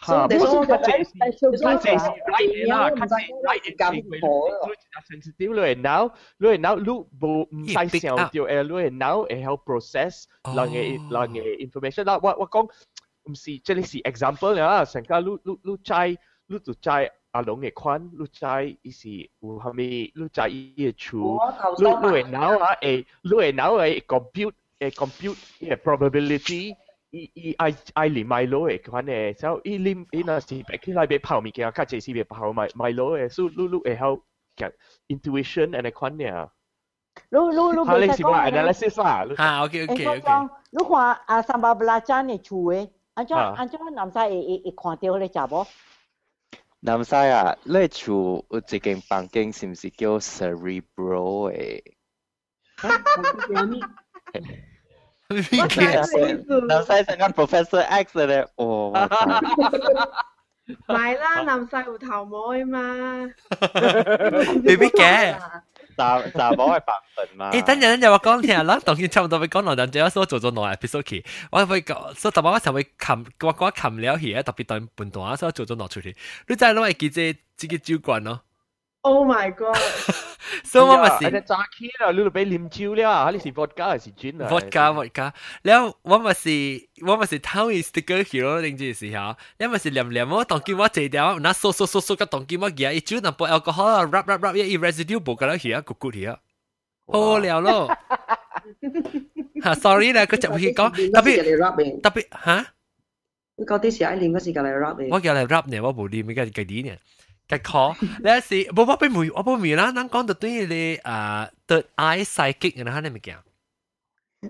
[0.02, 4.20] 嚇，唔好心睇，唔好心睇，唔好心睇啲嘢啦，睇啲睇啲咁嘅嘢。
[4.20, 10.24] 佢而家 sensitive，佢係 now，佢係 now，佢冇唔細聲又調 air，佢係 now，佢喺 process。
[10.44, 10.54] 哦。
[10.56, 12.70] 嗰啲嗰啲 information 啦，我我講，
[13.26, 16.10] 嗯，即係例如 example 啦，成日佢佢佢猜，
[16.48, 21.22] 佢就猜阿龍嘅款，佢猜，依啲烏蠔咪，佢猜夜處。
[21.22, 21.92] 我求真。
[21.92, 26.76] 佢佢係 now 啊，佢佢係 now 係 compute，係 compute，係 probability。
[27.11, 34.21] 伊伊爱爱连买攞诶款诶，所以伊连伊若是白起来别跑物件，较济是别跑买买攞诶，所以你你会晓
[34.57, 34.73] 嘅
[35.09, 36.49] intuition 诶款嘅，
[37.31, 45.65] 你你你吓你别是话讲嘅 analysis 啦，你啊，OK 应 OK 该 OK，讲，你看啊三百八间嘅厝嘅，按照啊按照男仔会会会看到你查无？
[46.81, 51.83] 南西啊，你厝有一间房间是唔是叫 cerebral 诶？
[55.29, 56.05] 边南嘅？
[56.05, 62.81] 西南西成间 Professor X 咧，哦，我知唔系啦，南细湖头妹嘛，
[64.65, 65.37] 未必嘅。
[65.97, 67.53] 查查某嘅白份嘛。
[67.53, 76.17] 诶，等阵等阵，我讲听啦，当然差唔多会讲两阵，最后所做咗两 episode 去，我会讲，所以特别我就会冚，我讲冚了去，特别当半段，所以做咗攞出去。
[76.49, 78.41] 你真系攞嚟记者自己照惯咯，
[79.03, 79.77] Oh my god！
[80.65, 86.51] 所以我咪诶是只炸 key 啦，你就俾啉酒了，你是 vodka 还是 gin 啊 vodka vodka，然后我咪是
[87.07, 96.39] 我咪是偷伊 sticker 去咯，定住时候，你咪是黏黏我当见我坐掉，那扫扫扫扫个当见我嘢，一酒淡薄 alcohol rub rub rub 一 residue 冇个啦去啊，咕咕去啊，
[97.07, 97.95] 好了咯。
[99.63, 102.67] 吓，sorry 啦，佢就会讲特别嚟 rap 嘅，特别吓。
[103.57, 105.09] 你嗰啲时爱念嗰时间嚟 rap 嘅。
[105.11, 106.97] 我叫嚟 rap 呢，我冇念嘅计啲呢，
[107.49, 113.37] 计 call 你是冇我俾梅，我俾梅啦，咱讲到对你啊 third eye psychic 然后你咪讲，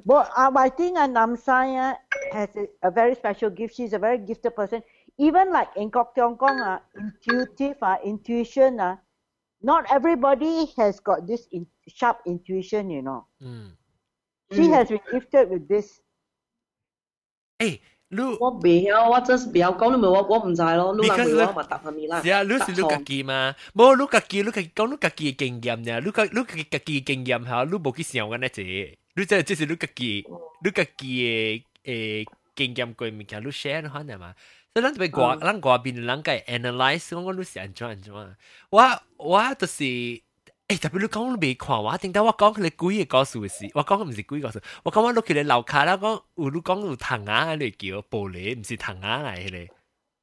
[0.04, 1.96] But uh, I think uh, Namsaya
[2.32, 3.76] has a, a very special gift.
[3.76, 4.82] She's a very gifted person.
[5.18, 8.96] Even like in Kok Tiong Kong, uh, intuitive, uh, intuition, uh,
[9.62, 13.24] not everybody has got this in, sharp intuition, you know.
[13.40, 13.76] 嗯，
[14.52, 16.00] She has been gifted with this.
[17.58, 17.78] 诶，
[18.08, 22.22] 你我未晓，我真是未晓讲，你咪我我唔知咯，你人 Because 问我嘛答下面啦。
[22.22, 23.54] 是啊，你是你家己嘛？
[23.74, 28.96] 无你家己，你家己讲你家己嘅经验呀，你家你家己家己嘅经验吓，你无去想紧咧啫。
[29.16, 30.24] 你即系即是你家己，
[30.64, 34.34] 你家己嘅诶经验过物件，你 share 可能嘛？
[34.74, 38.12] 所以咱特别外，咱外边人家 analyze 讲讲你是安怎安怎。
[38.70, 39.84] 我我就是。
[40.68, 49.68] 诶，特别你讲你未看我，定得我讲你鬼嘅故事事，我讲唔是鬼故事，我讲我碌起你楼卡啦，讲有你讲有藤牙嚟叫玻璃，唔是藤牙嚟嘅。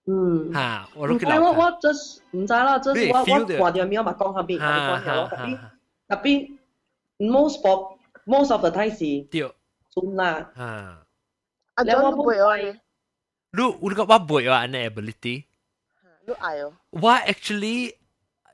[0.07, 1.39] 嗯，吓，我唔知碌起楼卡。
[1.41, 5.71] 我我就是唔知啦，就你是我我 feel 到看到面我咪讲下边，我哈讲下我，哈特别哈，
[6.07, 6.57] 特别
[7.19, 8.97] most of most of the time 是
[9.29, 9.53] 对，
[9.93, 10.51] 准啦。
[10.57, 10.63] 吓。
[10.63, 12.79] 啊，你有冇咗你背我嘅，
[13.53, 15.43] 你你个我背话呢 ability，
[16.25, 16.73] 你爱哦。
[16.89, 17.93] 我 actually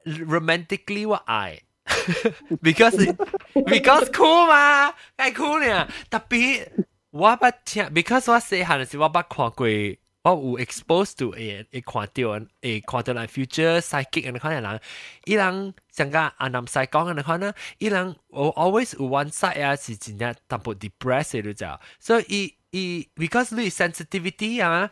[0.05, 1.61] romantically 我爱
[2.61, 3.15] ，because
[3.53, 5.87] because cool 嘛，梗系 cool 呢。
[6.09, 6.67] 特别
[7.11, 9.67] 我捌听，because 我细汉嘅时候我捌看过。
[10.23, 14.81] 我有 exposed to 诶会看到会看到人 future psychic 嘅可能人，
[15.23, 21.65] 伊人像个阿南西讲嘅可能，伊人我 always 有 one side 啊是真正淡薄 depressed 嘅就，
[22.01, 24.91] 所以伊 because 你 sensitivity 啊，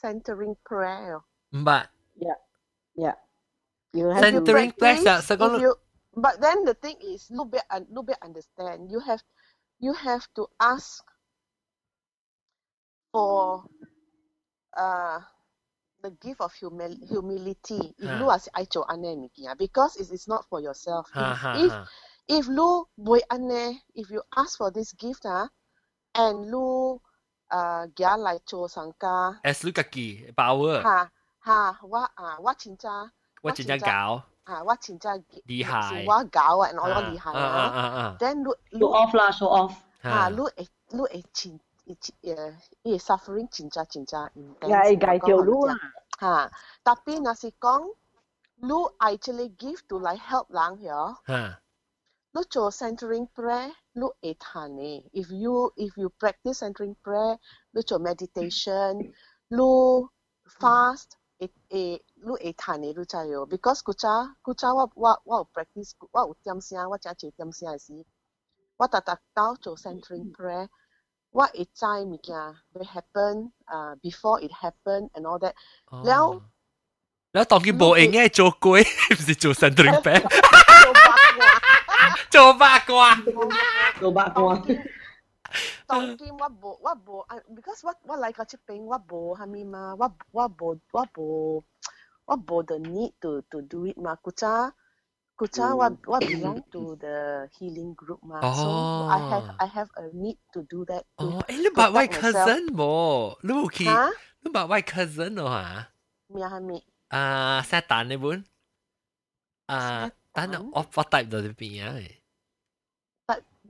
[0.00, 1.20] centering prayer。
[1.52, 2.34] 唔係 Yeah.
[2.96, 3.14] Yeah.
[3.94, 5.74] You have If you to Centering practice, prayer, sa- sa- you,
[6.16, 8.90] but then the thing is, no be un, no be understand.
[8.90, 9.22] You have,
[9.80, 11.02] you have to ask
[13.12, 13.64] for,
[14.76, 15.20] uh,
[16.02, 17.94] the gift of humil- humility.
[17.98, 18.18] If Ha.
[18.18, 21.10] you are ai ane mikia, because it is not for yourself.
[21.14, 21.80] Ha, If ha, if ha.
[22.28, 25.48] if lu boy ane, if you ask for this gift ah,
[26.14, 27.00] and lu
[27.49, 37.79] uh gia lai cho sangka, as 你家己 power，哈哈，我啊我真正我真正搞，啊，我真正厉害是我搞啊，我我啊厉害啊啊啊。
[37.79, 39.73] 啊啊 then 你你 show off 啦，show off。
[40.01, 40.51] 啊，你会
[40.89, 41.59] 你会真
[42.21, 44.67] 诶，伊 suffering 真正真正 intense。
[44.67, 45.77] 也会介绍你啊。
[46.19, 46.51] 吓，
[46.83, 47.95] 特别若是讲，
[48.55, 51.59] 你 actually give to 来 help 人嗬，吓
[52.36, 55.02] Lucho centering prayer look at hane.
[55.12, 57.36] If you if you practice centering prayer,
[57.74, 59.12] look your meditation,
[59.50, 60.10] look
[60.60, 63.46] fast, it a eh, look at honey look yo.
[63.46, 67.78] Because kucha kucha what what what practice what utiam siya what cha che utiam siya
[67.80, 68.04] si.
[68.78, 70.68] ta tatak tao cho centering prayer.
[71.30, 75.54] What it time mikia will happen uh before it happen and all that.
[75.92, 76.02] Oh.
[76.02, 76.42] Now
[77.34, 78.82] แล้วตอนกินโบเองไงโจกุ้ย
[79.14, 80.22] ไม่ใช่โจ centering prayer
[82.29, 84.61] 做八卦，โจ八卦 做八卦。
[85.85, 91.63] 当今我无我无啊，because 我我嚟个出边我无系咪嘛，我我无我无
[92.25, 94.71] 我无 the need to to do it 嘛，古早
[95.35, 101.03] 古早我我 belong to the healing group 嘛，so I have I have a need to do that
[101.17, 104.09] 哦 to，诶你把 white protect myself cousin 冇你冇去吓
[104.41, 105.87] 你把 white cousin 咯吓
[106.27, 106.83] 咩系咪？
[107.09, 108.43] 啊 set 蛋呢本
[109.67, 111.23] 啊蛋我我带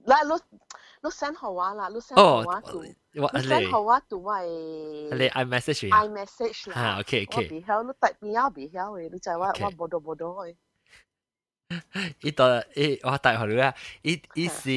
[0.08, 0.60] 到呢边啊嗱，你
[1.04, 6.76] 你 send 好啊啦，你 send 哦好啊 to，我你 send 好啊 to 我你系 I message 啊 iMessage 啦。
[6.76, 10.56] 吓 OK 我 OK 未晓，你特别有未晓嘅，你就系我 OK 我报道报道嘅。
[12.22, 12.44] 伊度
[12.76, 14.72] 伊我带佢啊，伊伊是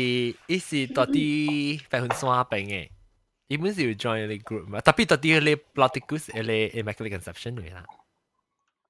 [0.46, 2.88] 伊是到啲百分山边嘅，
[3.48, 7.84] 伊本是要 join 你 group 嘛，特别到啲你 Ploticus 你 Immaculate Conception 嚟啦。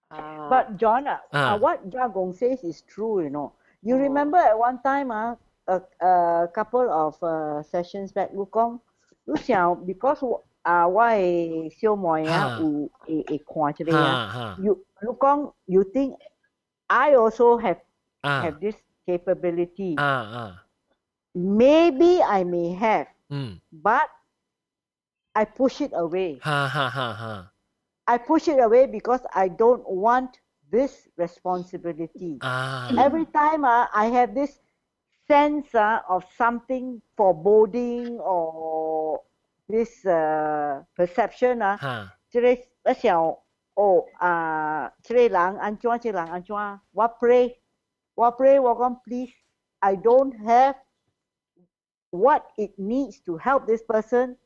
[0.08, 1.54] But John, uh, Ah.
[1.54, 3.52] uh, what Jagong says is true, you know.
[3.82, 5.34] You remember at one time, uh,
[5.66, 8.80] a, a couple of uh, sessions back, 你讲，
[9.24, 14.56] 你想 because 我啊，我系小妹啊，啊有会会看出嚟啊啊啊。
[14.60, 16.16] You 你讲，you think
[16.88, 17.78] I also have
[18.22, 20.00] 啊 have this capability?
[20.00, 20.62] 啊啊，
[21.34, 24.08] Maybe I may have, 嗯， but
[25.32, 26.38] I push it away.
[26.40, 27.52] 哈哈哈哈，
[28.04, 30.30] I push it away because I don't want
[30.70, 32.38] this responsibility.
[32.40, 34.58] 啊 Every time uh, I have this
[35.30, 39.22] sense uh, of something foreboding or
[39.68, 43.22] this uh, perception 啊，哈即系我想
[43.74, 46.54] 哦啊，即系人安怎，即系人安怎，
[46.92, 47.56] 我 pray，
[48.14, 49.32] 我 pray，我讲 please
[49.80, 50.76] I don't have
[52.10, 54.36] what it needs to help this person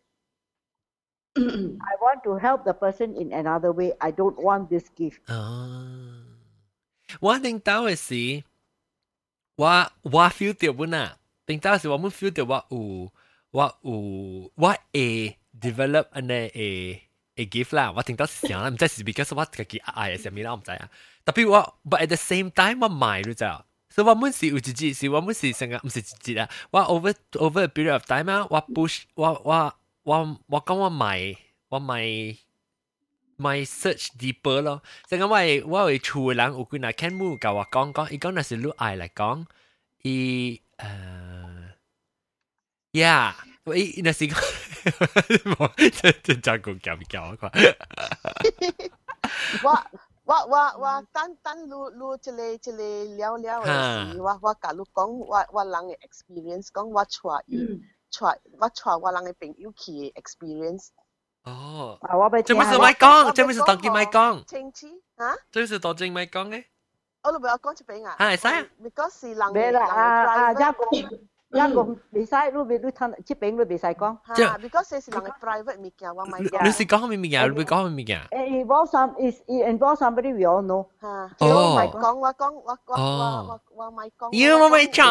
[1.36, 3.92] I want to help the person in another way.
[4.00, 5.20] I don't want this gift.
[5.28, 6.24] 哦，
[7.20, 8.42] 我领导嘅时，
[9.56, 13.12] 我我 feel 到本啊，领导时我们 feel 到我有
[13.50, 17.02] 我有我会 develop 安尼会
[17.36, 20.90] 会 give 啦，我领导是啥啦，唔知是 because 我自己爱嘅啥物啦，我唔知啊。
[21.24, 23.66] 特别我，but at the same time 我买你知道。
[23.92, 26.48] 所以我们是有一节，是我们是成个唔是一节啊！
[26.70, 29.74] 我 over over a period of time 啊，我 push 我我
[30.04, 31.34] 我我讲我买
[31.68, 32.36] 我买
[33.36, 34.82] 买 search deeper 咯。
[35.08, 39.46] 成个我系我系厝人有几若 can 冇教我讲讲，伊讲那是你爱嚟讲，
[40.02, 41.72] 伊诶，
[42.92, 43.32] yeah，
[43.74, 47.50] 伊那是讲，真真真讲教唔教我讲。
[49.64, 49.78] 我
[50.24, 52.76] 我我我单单录录即个即个
[53.16, 57.66] 聊聊嘅时，我我甲你讲，我我人嘅 experience，讲我带伊
[58.12, 60.88] 带我带我人嘅朋友去嘅 experience。
[61.44, 65.34] 哦，啊，我俾这不是咪讲，这不是当机咪讲，清楚啊？
[65.50, 66.64] 这是当机咪讲嘅。
[67.22, 68.16] 我都俾我讲一遍啊。
[68.18, 68.66] 系使啊。
[68.82, 69.86] because 是人咩啦？
[69.86, 70.72] 啊啊，一个
[71.54, 74.16] 一个未使，你未你吞，即饼你未使讲。
[74.36, 76.62] 吓，because 这是人嘅 private 物件，我咪讲。
[76.64, 77.50] 你是讲咩物件？
[77.50, 78.20] 你会讲咩物件？
[78.30, 80.86] It involves some is it involves somebody we all know。
[81.00, 84.46] 吓，我咪讲，我讲，我我我我我咪讲。
[84.48, 85.02] 妖，我未猜，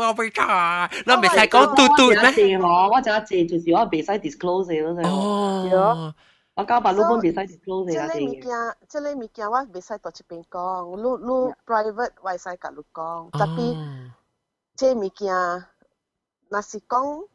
[0.00, 2.32] 我未猜，你未使讲嘟嘟咩？
[2.32, 6.14] 借我，我就一借就是我未使 disclose 嘅咯，哦。
[6.54, 8.00] 我交白老本未使 disclose 嘅。
[8.00, 8.08] 啊！
[8.08, 13.76] 即系物件，即系物件，我未使到这边讲，你你 private 我会使甲你讲，特别
[14.74, 15.34] 即物件，
[16.48, 17.26] 若是讲。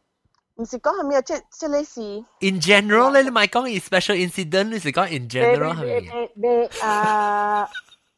[0.60, 1.22] 唔是讲系咪啊？
[1.22, 2.02] 即即你是
[2.40, 6.30] in general 咧，你咪讲 in special incident，你是讲 in general 系咪？
[6.34, 7.70] 你你啊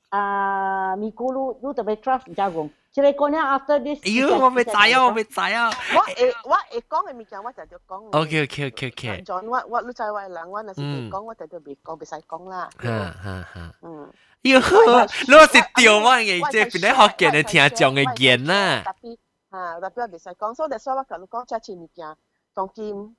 [0.08, 4.00] 啊，咪咕噜，你特别 trust 唔知讲，即系讲咧 after this。
[4.16, 5.70] 妖，我未知啊，我未知啊。
[5.94, 8.18] 我会我会讲嘅物件，我就就讲。
[8.18, 12.70] OK OK OK OK。John，我我你知我人，我若是未讲，我就就未讲，未使讲啦。
[12.78, 12.90] 哈
[13.22, 13.74] 哈哈。
[13.82, 14.10] 嗯。
[14.44, 18.82] 妖，你是调我嘅，即系边啲学嘅你听讲嘅言啦。
[18.86, 19.18] 特别
[19.55, 20.35] Ha, da più avesa.
[20.35, 22.11] Con so da soa ka lu con cha chi ni kia.
[22.53, 23.15] Con kim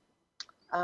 [0.68, 0.80] a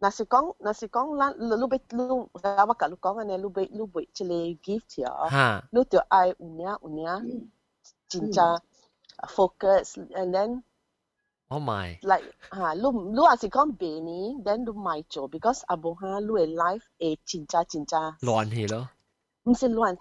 [0.00, 3.36] na si con na si con lan lu be lu da wa lu con ne
[3.36, 5.10] lu be lu be chi le gift ya.
[5.72, 7.20] Lu tio ai unia unia.
[8.08, 8.60] Jinja
[9.26, 10.62] focus and then
[11.50, 11.98] Oh my.
[12.02, 16.38] Like ha lu lu asi con beni then lu mai cho because abo ha lu
[16.38, 18.16] e life e chincha chincha.
[18.22, 18.88] Loan hi lo.
[19.46, 19.96] Mse loan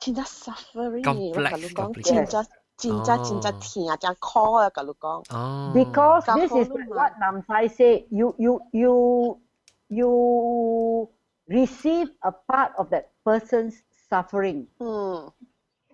[0.00, 1.04] chincha suffering.
[1.04, 1.74] Complex.
[1.74, 2.08] Complex.
[2.08, 2.46] Chincha
[2.81, 3.03] 讲，真正。
[3.03, 4.69] 真真真真疼，真苦啊！
[4.69, 5.23] 甲你讲。
[5.35, 5.71] 哦。
[5.73, 8.07] Because this is what Nam Sai say.
[8.11, 9.39] You you you
[9.87, 11.09] you
[11.47, 13.75] receive a part of that person's
[14.09, 14.67] suffering.
[14.79, 15.29] Hmm.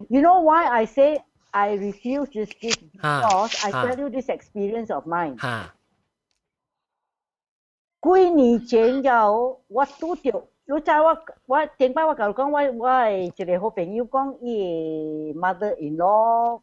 [0.09, 4.89] You know why I say I refuse this gift because I tell you this experience
[4.93, 5.37] of mine.
[8.01, 16.61] 几年前有我拄着，你知我我顶摆我甲你讲，我我系一个好朋友讲，伊 mother-in-law。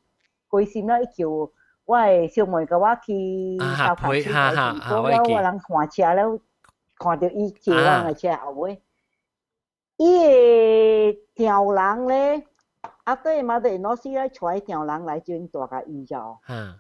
[0.56, 4.30] 微信那伊叫我诶小妹甲我去较快去。
[4.32, 6.39] 阮某我人看车了，
[6.98, 8.82] 看着伊坐我诶车后尾
[9.98, 12.48] 伊个超人咧。
[13.04, 16.39] 啊，对，也对，老师也揣吊人来遮尼大个伊走。
[16.50, 16.74] 嗯，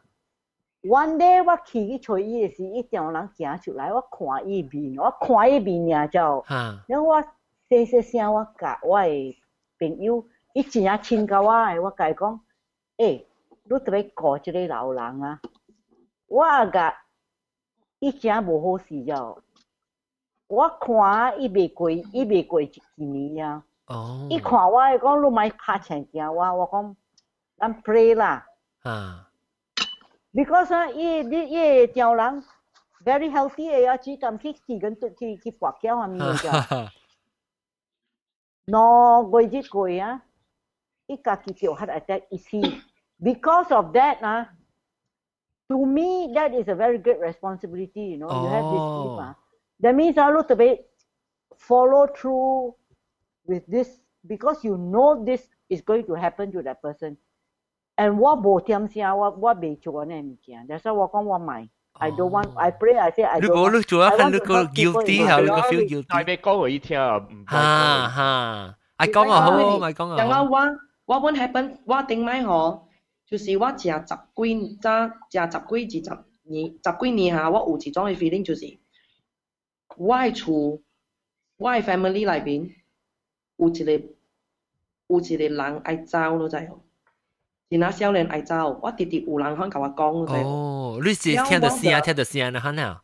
[0.81, 3.93] 原咧我去去找伊诶时，伊超人行出来。
[3.93, 6.43] 我看伊面，我看伊面呀就。
[6.49, 7.21] 嗯，然后我
[7.69, 9.37] 细细声，我甲我的
[9.77, 11.79] 朋友伊真啊亲甲我诶。
[11.79, 12.39] 我甲伊讲
[12.97, 13.27] 诶。
[13.67, 15.41] 你特別顧即个老人啊！
[16.27, 17.01] 我甲
[17.99, 19.39] 伊真无好事咗，
[20.47, 23.63] 我看伊未过，伊未过一年啊。
[23.87, 24.27] 哦。
[24.29, 26.95] 伊看我讲你莫拍前驚我，我讲
[27.57, 28.45] 咱 pray 啦。
[28.83, 29.31] 啊。
[30.31, 32.43] Because 啊，伊你伊條人
[33.03, 36.89] very healthy 嘅啊，只敢去去跟去去跋筊下面嘅。
[38.65, 40.21] no 過 一過啊，
[41.07, 42.59] 伊家己叫 heart attack 一次。
[43.22, 44.44] because of that, uh,
[45.70, 48.00] to me, that is a very great responsibility.
[48.00, 48.42] You know, oh.
[48.42, 49.20] you have this gift.
[49.20, 49.34] Uh.
[49.80, 50.80] That means I look to be
[51.56, 52.74] follow through
[53.46, 57.16] with this because you know this is going to happen to that person.
[57.96, 60.66] And what 无点声，我我未做呢物件。
[60.68, 61.68] 但系我讲我买。
[61.94, 62.48] I don't want.
[62.56, 62.96] I pray.
[62.98, 63.42] I say I don't.
[63.42, 66.06] 你冇你做啊，你个 guilty 系你个 feel guilty。
[66.08, 70.16] 但系你讲我一听啊，唔哈哈，I 讲啊好，咪讲啊。
[70.16, 71.76] 咁我我我 what happen？
[71.84, 72.80] 我顶摆嗬。
[73.25, 73.89] 就是我食十
[74.35, 78.77] 幾早食十幾二十年十幾年下，我有一種嘅 feeling，就是
[79.97, 80.81] 我嘅厝，
[81.57, 82.73] 我嘅 family 裏邊
[83.57, 83.91] 有一個
[85.07, 86.81] 有一個人愛走，咯知無？
[87.71, 93.01] 是那少年愛走，我直直有人肯甲我講，你知哦，你是聽到聲，聽到聲啊，肯啊？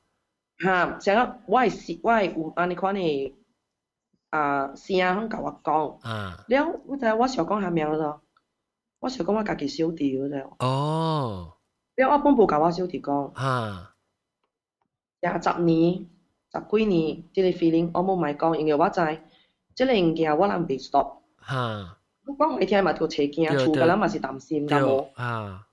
[0.60, 3.34] 哈，成個我是我係有安尼款嘅
[4.30, 8.22] 啊聲肯甲我講，啊，了我知我想講下名咯，
[9.01, 11.53] 我想讲我家己小弟嗰只，哦，
[11.97, 13.95] 了我本部甲我小弟讲，啊，
[15.21, 16.07] 廿十年、
[16.53, 19.01] 十几年，即个 feeling 我冇买讲，因为我知
[19.75, 21.19] 即个物件我人未 stop。
[21.39, 25.07] 哈，我讲每天嘛条车惊，厝个人嘛是担心，㗎冇。
[25.15, 25.67] 啊，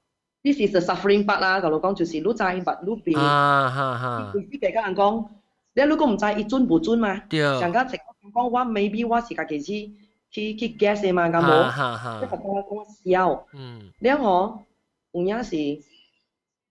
[0.44, 3.20] This is the suffering part 啦，甲你讲就是你知捌你变。
[3.20, 5.28] 啊哈哈，意思俾甲人讲，
[5.74, 7.98] 你如果唔知伊准唔准嘛，对，上家直
[8.34, 9.92] 讲我 maybe 我是家己去
[10.30, 11.64] 去去 guess 的嘛，咁哈冇。
[11.72, 14.64] 哈哈，你同我讲笑，嗯了我
[15.12, 15.56] 有影是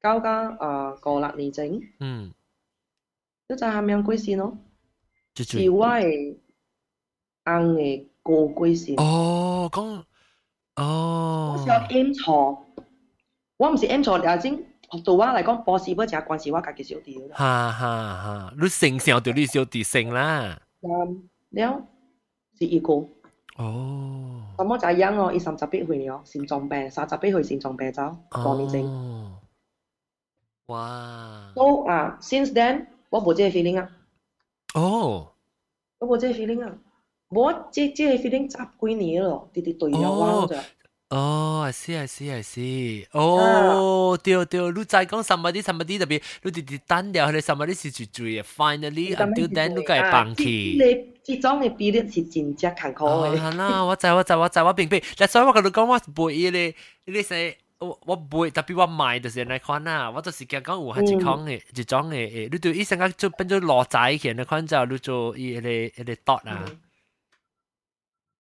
[0.03, 2.33] 交甲呃五六年前，嗯，
[3.49, 4.57] 你知下面几时咯？
[5.35, 6.37] 就是是我嘅
[7.47, 8.95] 翁嘅过几时。
[8.97, 10.03] 哦，讲，
[10.77, 12.59] 哦我，是要 aim 错，
[13.57, 14.57] 我唔是 aim 错，又真
[15.05, 17.37] 对我嚟讲，波士不正关系我家己小弟啦。
[17.37, 21.87] 哈哈哈，你成成条你小弟成啦，嗯，了
[22.59, 23.09] 是一个，
[23.57, 28.17] 哦，咁我就养我，伊三十八岁了，心脏病，三十八岁心脏病走，
[28.51, 28.85] 五年前。
[28.85, 29.33] 哦，
[30.67, 33.91] 哇， So 啊，since then 我冇这个 feeling 啊，
[34.75, 35.33] 哦，
[35.99, 36.79] 我冇这个 feeling 啊，
[37.29, 38.59] 我这这个 feeling 十
[38.89, 40.57] 几年咯，直直对了我就。
[41.11, 50.73] 哦，I see I see I see，哦，对对，你再讲什么啲什么啲特别，你直直单掉佢哋什么啲是最最嘅，finally until then 你梗系放弃。
[50.83, 53.39] 你这种嘅比例是真正坎坷哦，嘅。
[53.39, 54.97] 系啦，我知我知我知我明白。
[55.01, 56.75] 嗱，所以我同你讲，我背伊咧，
[57.05, 57.37] 你说
[57.81, 65.61] 我我背，特别我买就是那款啦，我就是惊讲有下一款嘅一种嘅诶，你对医生讲就变咗落仔嘅那款就你做伊个
[66.05, 66.65] 个 dot 啊。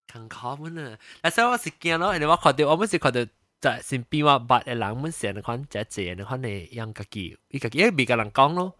[0.07, 0.99] 坎坷本啊！
[1.22, 8.74] 嗱，所以我是惊咯，因为我看到我本是看到就身边我捌嘅人本是那款只只那款嘅样家己，伊家己因为未甲人讲咯，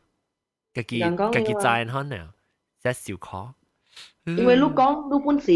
[0.75, 2.35] 家己人讲家己了啊知那款啊，
[2.83, 3.55] 只小可。
[4.25, 5.53] 因为你讲你本是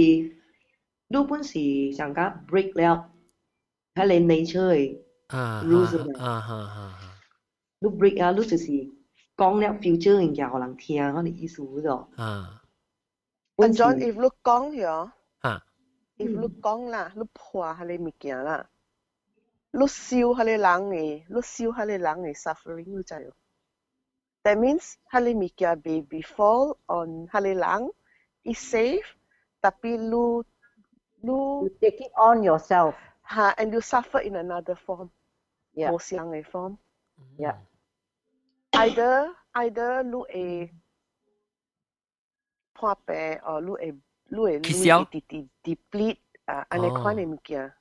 [1.09, 3.11] 你本是上家 break 了，
[3.95, 4.99] 喺你 nature 嘅
[5.29, 6.99] 啊 rules 啊啊啊！
[7.81, 8.67] 你 break 啊，你就是
[9.37, 12.07] 讲了 future 嘅嘢，互人听，我哋意思咗。
[12.17, 12.63] 啊
[13.57, 15.15] 安 John if 你讲咗啊
[16.21, 18.69] ，if 你讲啦，你破下你物件啦，
[19.73, 23.33] 你烧下你人嘅，你烧下你人嘅 suffering 你知唔？
[24.43, 27.93] That means 下你物件被 befall on 下你人
[28.45, 30.45] is safe，tapi lu
[31.23, 32.95] You lu take it on yourself.
[33.23, 35.11] ha and you suffer in another form，
[35.75, 35.93] Yeah.
[35.93, 36.77] 无相嘅 form。
[37.39, 37.57] Yeah.
[38.73, 40.75] either either 你会
[42.75, 43.99] 破病，or 你会
[44.31, 47.73] 你会气消 deplete deplete 啊，安尼哦款嘅物件。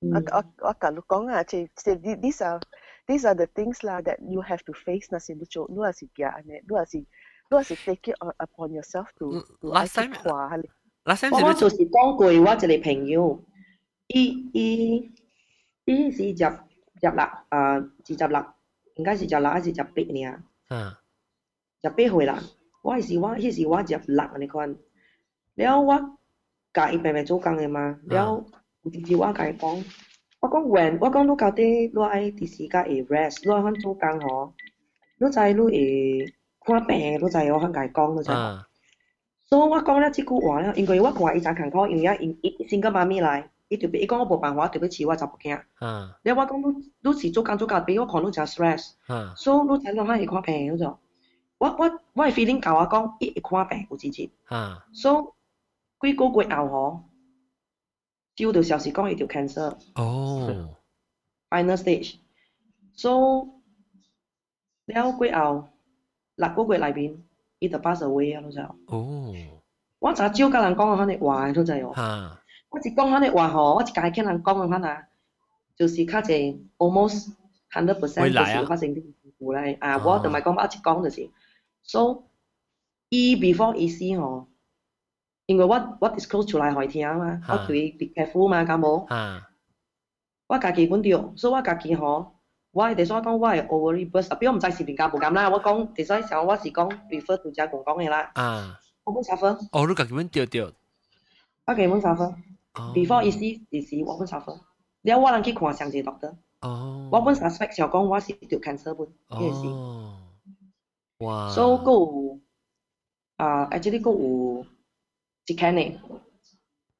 [0.00, 2.60] 我我我甲你讲啊，即即 these are
[3.06, 8.68] these are the things 啦 that you have to face 那是你做，你也是惊安尼，你也是你也是 take it on upon
[8.70, 10.68] yourself to to 爱 Last 去 time 破下你。
[11.04, 13.44] last time 我我是就是讲过，我一个朋友，
[14.08, 15.12] 伊伊
[15.86, 16.50] 伊是入
[17.00, 18.46] 入六啊，是入六，
[18.96, 20.44] 应该是入六还是入八呢？
[20.68, 21.00] 啊
[21.82, 22.42] 入八岁啦。
[22.82, 24.76] 我系是我，迄时我入六安尼款。
[25.65, 26.17] 了我
[26.73, 28.45] 甲伊平平做工嘅嘛，了
[28.83, 29.69] 有一日我甲伊讲，
[30.39, 34.53] 我讲 when，我讲你到底你愛啲時間會 rest，你愛肯做工吼，
[35.19, 36.33] 你知你会
[36.65, 38.31] 看病，你知我肯甲伊讲，你知。
[38.31, 38.65] 啊
[39.49, 45.59] 所以我讲了即句话了，因为我看伊真坎坷，因为伊伊先個媽咪來，伊特別伊講我無辦法，特別飼我查某囝。
[45.79, 50.99] 啊了我講你你是做工做到，俾我看你真 stress，啊所以你知你會看病嗰種。
[51.57, 55.35] 我我我嘅 feeling 教我講，伊會看病有直接，啊所
[56.02, 57.04] 以几个月后吼，
[58.36, 60.76] 收到消息讲伊条 cancer 哦
[61.50, 62.16] final stage，
[62.94, 63.48] 所
[64.86, 65.68] 以了过后
[66.36, 67.18] 六个月内边，
[67.58, 68.60] 伊就 pass away 啊，你知。
[68.86, 69.32] 哦
[70.00, 71.92] 我真少甲人讲个迄个话，你知哦。
[71.92, 75.08] 啊我一讲迄个话吼，我一家听人讲嘅款啊，
[75.76, 77.32] 就是较济 almost
[77.70, 79.74] hundred 会 percent 就来啊是发生啲事故咧。
[79.80, 81.30] 啊，哦我就咪讲我一讲就是，
[81.82, 82.24] so
[83.08, 84.47] 伊 before 伊死吼，
[85.49, 89.03] 因為我我 disclose 出來互伊聽嘛，我啊對伊 be careful 嘛，敢無？
[89.07, 89.49] 啊
[90.45, 92.35] 我家己本着，所以我家己吼，
[92.71, 98.79] 我係第所講我係 overly burst，比我唔知是邊家無咁啦，我讲第所想我是講 refer to 只公講嘅啦，啊！
[99.03, 100.71] 我本 suffer，哦，你家己本掉掉
[101.65, 102.35] 我家己本 suffer。
[102.75, 102.93] 哦。
[102.93, 103.39] Before 伊死
[103.71, 104.59] 伊死我本 suffer，
[105.01, 107.09] 了我人去看上一個 doctor，哦。
[107.11, 109.07] 我本 suspect 想講我是條 cancer 本，
[109.39, 110.17] 伊是，哦
[111.19, 111.49] 哇。
[111.49, 112.39] 所以佫有
[113.37, 114.65] 啊，actually 佫有
[115.53, 115.99] 一間呢，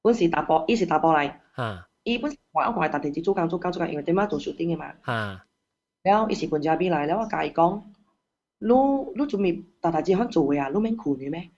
[0.01, 5.45] 本是打波，伊是打波嚟，啊伊本我我係特地去做工做工做工，因為點解做 shooting 嘅嘛，啊
[6.03, 7.83] 了伊是本家邊嚟，了我甲伊講，
[8.59, 8.67] 你
[9.15, 10.69] 你做咩大大隻肯做嘅啊？
[10.73, 11.51] 你免困嘅咩？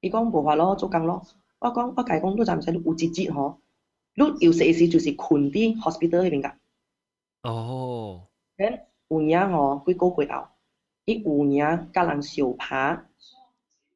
[0.00, 1.22] 伊講無法咯，做工咯。
[1.58, 3.58] 我講我家講，你知唔知你有一節吼？
[4.14, 6.52] 你有時時就是困啲 hospital 嗰邊㗎。
[7.42, 10.48] 哦，咁有影吼，幾個月後，
[11.06, 13.04] 伊有影甲人相拍，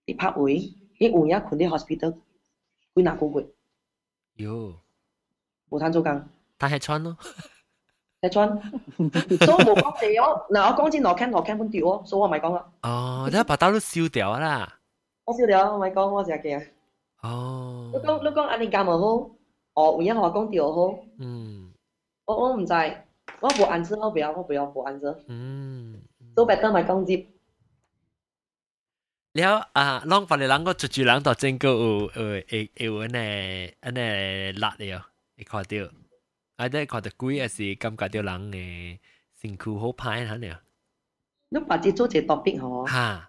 [0.06, 0.56] 啲拍位，
[0.98, 2.16] 伊有影困啲 hospital
[2.94, 3.46] 幾若個月，
[4.48, 4.74] 喲，
[5.70, 6.24] 無通做工。
[6.58, 7.16] 但係穿咯，
[8.20, 8.48] 睇穿，
[8.98, 10.46] 所以冇講地哦。
[10.50, 12.70] 嗱，我講真落 can 落 can 本掉哦，所以我咪講啦。
[12.82, 14.78] 哦，你把刀都燒掉啦，
[15.24, 16.68] 我笑了，我咪講我只嘅。
[17.22, 17.90] 哦。
[17.92, 19.30] 你，講你講阿你教咪好，
[19.74, 21.72] 哦，有影我講掉好，嗯。
[22.26, 22.72] 我我唔知，
[23.40, 26.00] 我無 answer，我不要，我不要無 answer，嗯，
[26.36, 27.26] 都 better 咪講接。
[29.34, 35.06] 了啊，啷把你啷个做住啷到整個有呃會有安尼安尼辣了，
[35.36, 35.90] 會看到，
[36.56, 39.00] 啊，你看到鬼也是感覺到人诶
[39.40, 40.60] 辛苦好歹下了，
[41.48, 43.28] 你把这做一個 topic 吼，哈，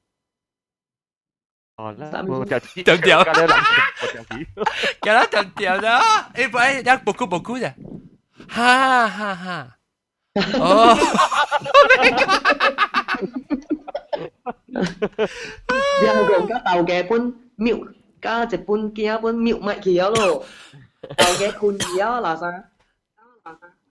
[5.02, 7.72] 叫啦点点啦，诶，唔系，一步步步步啫，
[8.48, 9.76] 哈哈哈，
[10.58, 10.96] 哦，
[16.02, 17.86] 两个人家斗嘅本庙，
[18.22, 20.44] 加一本几本庙咪去咗咯，
[21.16, 22.64] 斗嘅困去咗嗱啥？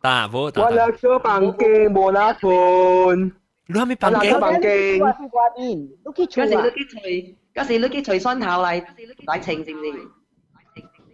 [0.02, 3.32] 大冇我大，nak ke pangking bola pun.
[3.68, 5.00] 你系咪 Anak 棒 ke 嘅？
[5.00, 5.18] pangking.
[5.18, 5.90] 去关边？
[6.04, 6.72] 都去嗰时厝啊你？
[6.72, 6.98] 去除，
[7.55, 8.83] 嗰時 Lucky 隨身頭嚟，
[9.27, 9.93] 擺情先先。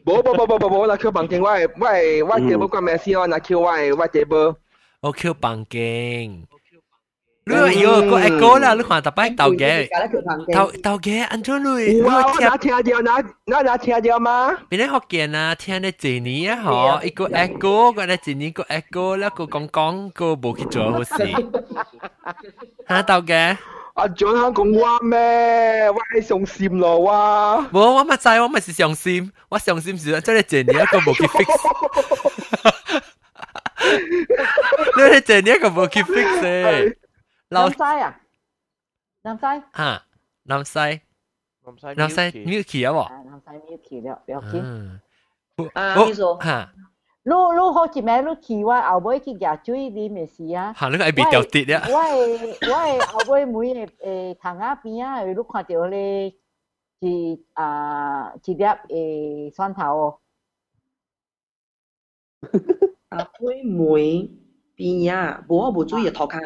[0.05, 3.26] 冇冇冇冇冇冇，那 Q 房間，我我我這部關咩事哦？
[3.26, 4.55] 那 Q 我我這部。
[5.01, 6.47] 我 Q 房間。
[7.49, 9.89] 你有個 echo 啦，你看特擺頭嘅，
[10.53, 12.01] 頭頭嘅，安怎你？
[12.03, 12.11] 我
[12.41, 14.59] 哪聽到哪哪哪聽到嗎？
[14.68, 15.55] 邊啲學見啊？
[15.55, 16.99] 聽得幾年啊？
[17.01, 21.14] 嗬，一個 echo，個咧幾年個 echo，一個講講個冇去做好事。
[22.89, 23.57] 嚇頭嘅。
[23.95, 27.68] Ah John hang kong wa me, wai song sim lo wa.
[27.72, 31.47] 冇，我咪知，我咪是上心，我上心是即系借你一个冇去 fix，
[34.95, 36.95] 你系借你一个冇去 fix 嘅，
[37.49, 38.18] 老南西啊？
[39.24, 39.64] 南西？
[39.76, 40.03] 吓
[40.43, 41.01] 南西
[41.95, 44.62] 南西 Milky 啊喎，啊，南西要去了，不要紧。
[44.64, 45.01] 嗯，
[45.74, 46.39] 啊，哦你说
[47.26, 48.20] 吓你你好似咩？
[48.22, 50.74] 你去我后尾去夹水你咪是啊？
[50.78, 56.34] 吓，你个系被掉跌啊，我系我系后尾每诶塘仔边啊，你看到咧
[56.99, 60.18] 一啊一粒诶蒜头哦。
[63.09, 64.32] 阿妹妹
[64.76, 65.43] 边啊？
[65.47, 66.39] 冇我冇注意头壳，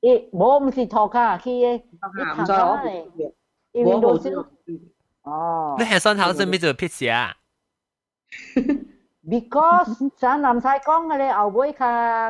[0.00, 3.32] 诶，冇唔是涂骹，去诶头壳唔知我咧，冇
[3.72, 4.92] 因为冇都是注意。
[5.22, 7.36] 哦你系新头先咩做撇事啊？
[9.30, 11.78] ，because 像南西讲嘅咧后尾较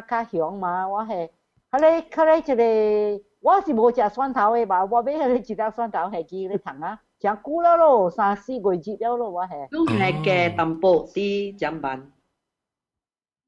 [0.02, 1.28] 较响嘛，我系，
[1.70, 12.12] 佢咧佢咧一个，我是冇食蒜头嘅吧，我买佢咧一粒蒜头系记咧糖啊，食久了咯，三四个月了咯，我系都系嘅淡薄啲奖品，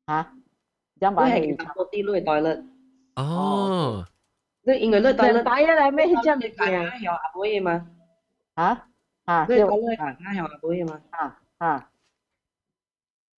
[0.07, 0.33] 吓，
[1.01, 2.65] 咁都系咪嘅淡薄啲攞嚟袋率。
[3.17, 4.05] 哦，
[4.63, 7.87] 你因为攞袋率上，摆啊，咩即系真你大家有阿妹嘛？
[8.57, 8.87] 吓
[9.27, 11.01] 吓，你就讲你大家有阿妹嘛？
[11.11, 11.91] 啊啊，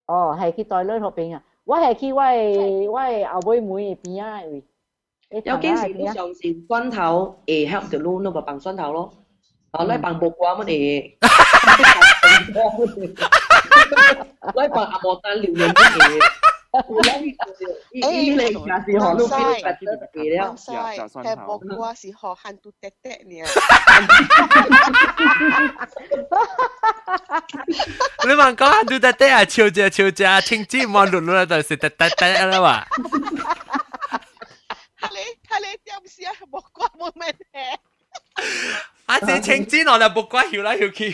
[0.07, 4.63] 哦，系去袋里嗰边啊，我系去我系我系后尾妹边啊位，
[5.45, 9.13] 有几时你上是蒜头诶 help 条路，你咪bằng 蒜头咯。
[9.71, 11.15] 啊，你bằng bột qua乜嘢？
[14.43, 16.19] 你bằng 阿莫丹撩人乜嘢？
[17.93, 20.57] 依你系是学路边白得嘅了唔。
[20.57, 23.45] 使，系木瓜是学汉都滴滴呢。
[28.25, 32.85] 你问讲ดู得得啊，笑啫笑啫，清子望落落就是得得得啦嘛。
[35.01, 35.17] 哈你
[35.49, 36.33] 哈你点是啊？
[36.51, 37.79] 木瓜冇咩嘅。
[39.07, 41.13] 啊，是清子我就木瓜摇来摇去。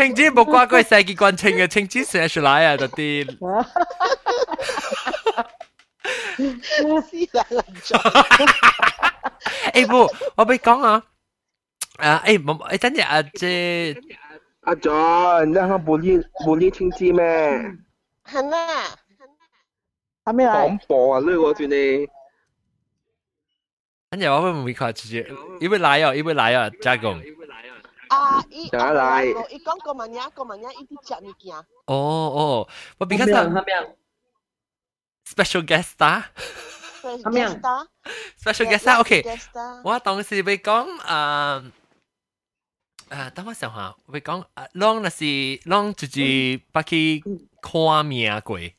[0.00, 3.26] 清子木瓜嗰系世界冠称嘅，清子写出来啊，嗰啲。
[6.36, 7.98] 是啦，人做。
[9.72, 11.02] 诶不，我俾讲啊，
[11.98, 13.96] 啊诶冇诶等阵啊，即
[14.62, 17.78] Ah John, dah hang boleh boleh cincin meh.
[18.24, 18.84] 系啦，
[20.24, 20.50] 系咪嚟？
[20.50, 22.08] 广播啊，呢个算你
[24.10, 25.26] 跟住我会唔会看直接？
[25.60, 27.20] 因为来哦，因为来哦，加工。
[28.10, 31.56] 啊，伊就来伊讲个物嘢，个物嘢，伊啲食物件。
[31.56, 32.68] 哦哦，
[32.98, 33.96] 我比较咩上系咩
[35.28, 36.24] special guest star。
[37.02, 37.86] 系咩啊
[38.42, 41.70] special guest star OK， guest star 我当时被讲诶
[43.08, 47.22] 诶，等我想下，被讲诶，啷那是啷就是不去
[47.62, 48.72] 看命过，你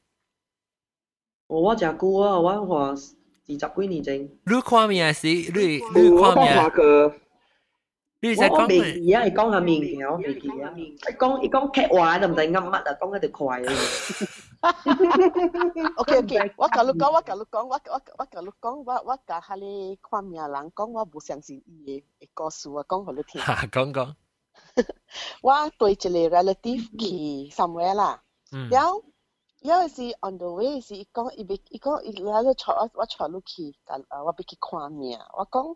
[1.47, 4.30] 我我食久啊，我话二十几年前。
[4.62, 7.16] 看命是你你我讲华看命，哥，
[8.22, 10.74] 你在我我讲未记啊，系讲下面嘅，我未记啊。
[10.76, 13.74] 伊讲伊讲剧话就唔知噏乜啊，讲喺度快啊。
[15.97, 23.39] OK OK，我甲你讲，我甲你讲，我我我甲你讲，我我甲迄个看命人讲，我无相信伊嘅嘅故事啊，讲互你听。
[23.41, 24.16] 吓讲讲，
[25.43, 29.03] 我对一个 relative 去 somewhere 啦，嗯然后
[29.62, 35.76] 有时 on the way 时，伊讲伊要伊讲伊来咧带我我带你去，甲啊我要去看命，我讲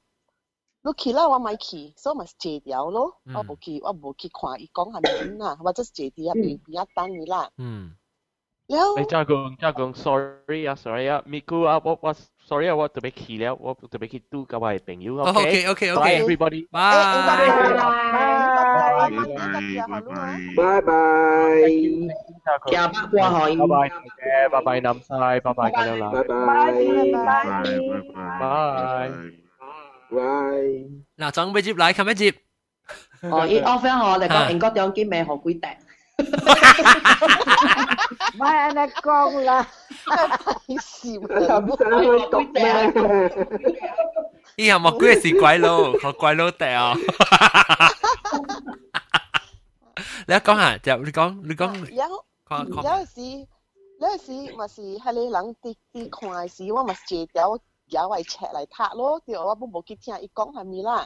[0.86, 7.92] 你去啦，我咪去，所以咪坐掉咯，嗯我无去我无去看，伊讲系咪啦，或者坐伫遐边边啊等伊啦，嗯，
[8.68, 12.14] 然后你加工加工，sorry 啊，sorry 啊，咪咕啊，我我
[12.48, 16.68] sorry 啊，我特别去了，我特别去拄甲我嘅朋友哦，OK OK Bye OK， everybody。
[16.72, 16.92] 拜。
[17.22, 19.10] 拜拜。
[19.70, 20.40] 廿八过海。
[20.58, 20.86] 拜拜，
[24.18, 26.34] 嘅，拜拜，南晒，拜拜，加油啦，拜拜。
[28.40, 29.12] 拜。
[30.10, 30.16] 拜。
[31.18, 32.34] 嗱，总俾接嚟，冚一接。
[33.22, 35.70] 哦，伊 offer 我哋啊讲英国点见咩好鬼大。
[38.34, 39.68] 唔系安尼讲啦，
[40.08, 42.64] 笑咁想去读咩？
[44.58, 46.94] 以后莫鬼是鬼佬，学鬼佬地啊！
[50.28, 53.48] 你一讲下，就你讲，你讲，然后看看有时
[54.00, 61.06] 有时咪是系你人啲啲看时，我咪坐掉 有位尺嚟拍咯，掉我冇冇去听伊讲系咪啦。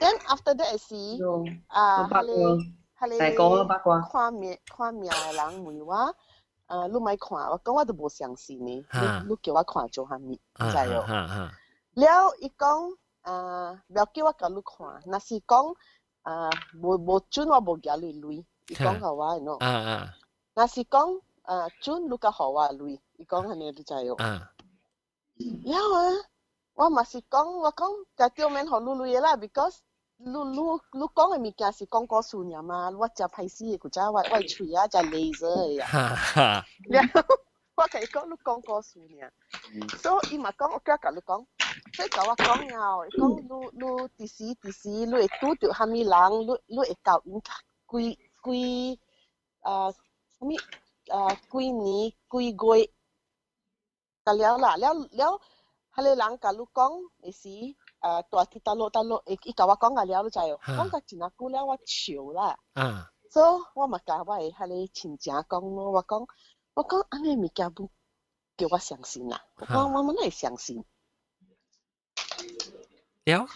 [0.00, 0.94] Then after that 时，
[1.68, 2.06] 啊，
[2.98, 6.14] 系你系大哥啊八卦你看面看面嘅人问我，
[6.66, 10.40] 诶，你咪看，我讲我都冇相信你，哈你你叫我看做系咪？
[10.54, 11.02] 啊就系咯。
[11.02, 11.50] 哈哈，
[11.94, 12.90] 了，伊讲
[13.22, 15.76] 诶，不要叫我甲你看，若是讲
[16.24, 19.58] 诶无无准我无寄你镭，伊讲互我喏。
[19.64, 20.14] 啊啊
[20.54, 24.14] 若是讲诶准你甲互我镭，伊讲安尼你知哦。
[24.18, 24.50] 啊，
[25.39, 26.19] Yeah,
[26.75, 29.79] wa masih kong, wa kong kaki omen hon lulu ye lah because
[30.19, 30.43] lu
[30.91, 34.11] lu kong emi kia si kong kong sunya ma, wa jia pai si ye kuja
[34.11, 35.85] wa wa chui ya jia laser ya.
[35.87, 36.49] Ha ha.
[36.91, 37.07] Yeah,
[37.79, 39.31] wa kai kong lu kong kong sunya.
[40.03, 41.47] So ima kong okia ka lu kong.
[41.95, 46.35] So ka wa kong ngao, kong lu lu tisi tisi lu itu tu hami lang
[46.43, 47.39] lu lu ekau in
[47.87, 48.99] kui kui
[49.63, 49.87] ah
[50.43, 50.59] hami
[51.15, 52.83] ah kui ni kui goi
[54.33, 55.39] 了啦了了，
[55.91, 56.01] 哈！
[56.03, 57.49] 你人假如讲没事，
[57.99, 60.57] 呃，多提多落多落，伊伊甲我讲个了就怎样？
[60.65, 62.57] 讲个只那姑了我笑啦。
[62.73, 64.65] 啊，所以，我咪甲我诶，哈！
[64.65, 66.27] 你亲家讲咯，我讲，
[66.73, 67.89] 我讲安尼咪家不
[68.57, 69.43] 叫我相信啦。
[69.55, 70.83] 啊，我我们那也相信。
[73.25, 73.47] 有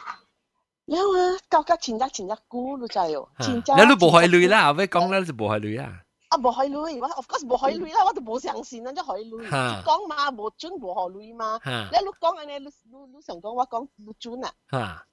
[0.86, 3.30] 有啊，讲个亲家亲家姑了就怎样？
[3.39, 6.03] 亲家，那都不会累啦，阿伯讲那是不会累啊。
[6.32, 9.47] 啊，无海女，我 of course 无海女啦，我都无相信啊，即海女。
[9.49, 11.59] 哈你讲嘛，无准无海女嘛。
[11.61, 14.53] 哈你你讲安尼，你你你想讲我讲无准啊？
[14.68, 15.07] 哈，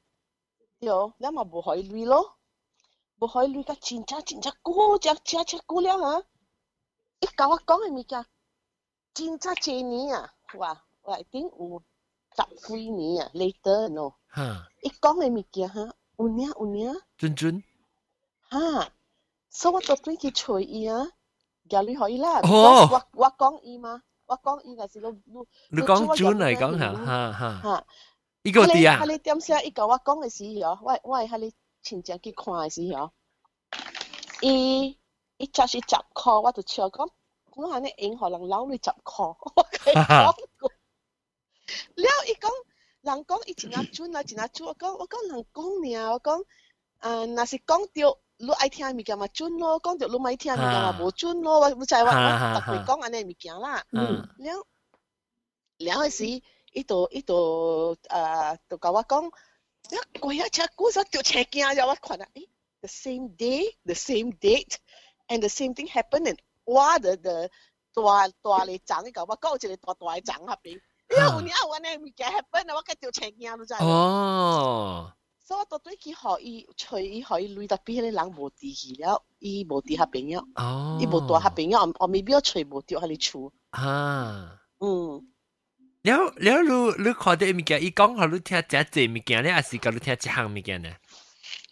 [0.79, 2.35] 对，你嘛无海女咯，
[3.19, 6.23] 无海女甲亲戚亲戚久，只只只久了啊！
[7.21, 8.25] 伊甲我讲嘅物件，
[9.13, 11.81] 真正几年啊，哇，我一定有
[12.35, 14.11] 十几年啊，later no。
[14.27, 17.63] 哈，伊讲嘅物件哈，有领有领，准准，
[18.49, 18.91] 哈，
[19.49, 21.07] 所以我昨天去找伊啊，
[21.69, 22.39] 叫你可以啦。
[22.43, 27.85] 哦我我讲伊嘛，我讲伊系是你你你讲准嚟讲下，哈哈，哈。
[28.43, 33.11] 呢个啲啊迄，个点写伊甲我讲嘅时候，我我系迄个亲戚去看嘅时候，
[34.41, 34.97] 伊
[35.37, 37.09] 伊只是十箍，我就笑讲，
[37.55, 40.69] 我安尼用互人捞你十箍，我甲伊讲过。
[41.95, 42.49] 了伊讲，
[43.01, 46.43] 人讲伊真啊准啊，真啊准，我讲我讲人讲尔，我讲，
[47.01, 53.84] 诶，若是讲着 你愛聽物件嘛準咯，講着你咪聽物件嘛無準咯，我你知我我特別講安尼物件啦。
[53.92, 54.66] 嗯，了
[55.78, 59.30] 了嗰時，伊度伊度啊，就甲我講，
[59.90, 62.48] 一過一隻股實就車驚咗，我看啊，誒
[62.80, 64.76] ，the same day, the same date,
[65.28, 67.48] and the same thing happened, and 哇的的
[67.92, 70.80] 大大嚟漲，伊甲我講一個大大嘅漲下邊，
[71.10, 73.86] 因為有年有安尼物件 happen 啊，我個就車驚，你知無？
[73.86, 75.12] 哦，
[75.49, 85.27] 所以我到对去互伊，随伊互伊累特别迄个人无地去了，伊无地下朋友，哦，伊无大下朋友，我未必要找无着迄个厝，啊，嗯。
[86.03, 90.89] 了了，你你看到物件，伊讲互你听真济物件咧，还是甲你听一项物件呢？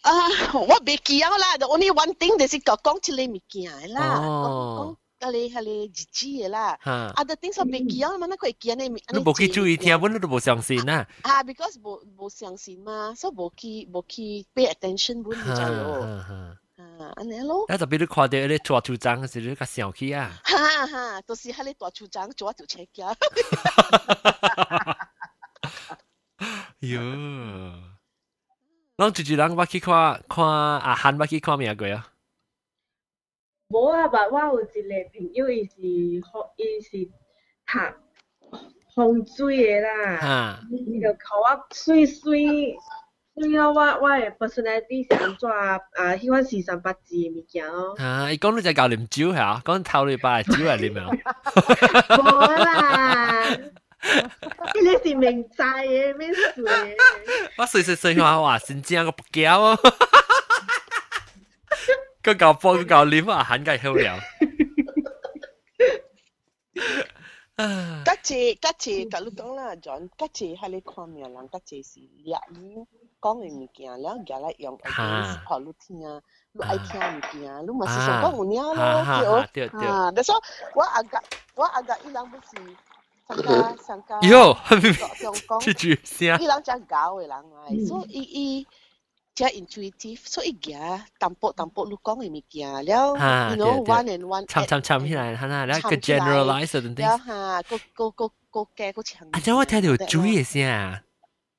[0.02, 0.12] 啊，
[0.54, 6.78] 我袂记啊啦，the only one thing 就是讲讲一个物件啦， 讲讲迄个迄个日子嘅啦。
[6.82, 8.84] 哈， other things 我袂记啊，嘛，那可以记呢？
[8.84, 11.06] 你无去注意听，阮你都无相信啊。
[11.22, 16.00] 啊，because 无无相信嘛，所以无去无去 pay attention 阮就咯。
[16.00, 16.58] 哈哈。
[16.76, 17.64] 啊，安尼咯。
[17.68, 20.30] 啊，特别你看到迄个大处长，是你较生气啊。
[20.44, 23.16] 哈哈，都是迄个大处长做条车架。
[26.80, 27.72] 哟，
[28.98, 32.06] 咱住住人捌去看看阿汉捌去看咩过啊？
[33.71, 34.71] 無啊，但我有一个
[35.13, 37.05] 朋友，伊是學，伊是
[37.67, 37.77] 讀
[38.95, 40.17] 風水的啦。
[40.17, 40.59] 哈。
[40.71, 42.75] 伊就考我水水
[43.35, 46.17] 水啊，我我的 personality 是安怎啊？
[46.17, 47.93] 喜欢四三八字的物件咯。
[47.99, 51.11] 啊，伊講你就教啉酒嚇，講頭禮拜酒嚟啉啊。
[52.17, 53.45] 無啦，
[54.73, 56.95] 伊個是明仔嘅，咩水嘅。
[57.55, 59.77] 我隨隨隨話話真正個不驚
[62.18, 62.18] 哦。
[62.22, 64.18] 个搞波个搞啉啊，涵盖好了。
[68.04, 72.76] 甲一甲一，甲你讲啦，John，甲一喺你看命人，甲一是掠你
[73.20, 76.00] 讲嘅物件，了夹来用 against 互你听，
[76.52, 78.44] 你爱听物件，你嘛是想讲有
[78.74, 79.86] 领咯，对对。
[79.86, 80.34] 啊，但系
[80.74, 81.22] 我阿甲
[81.54, 82.76] 我阿甲伊人不是。
[83.26, 88.66] 上加上加，哟，用讲，这句声，伊人真搞嘅人嚟，所以伊。
[89.39, 90.19] tia intuitive.
[90.25, 93.15] So igya tampo tampo lukong imi kya leo
[93.49, 96.95] you know one and one cham cham cham hi lai hana la cái generalize certain
[96.95, 97.21] things.
[97.25, 100.43] Ha go go go go ke go chang anh cho tôi thấy điều chú ý
[100.43, 100.93] xem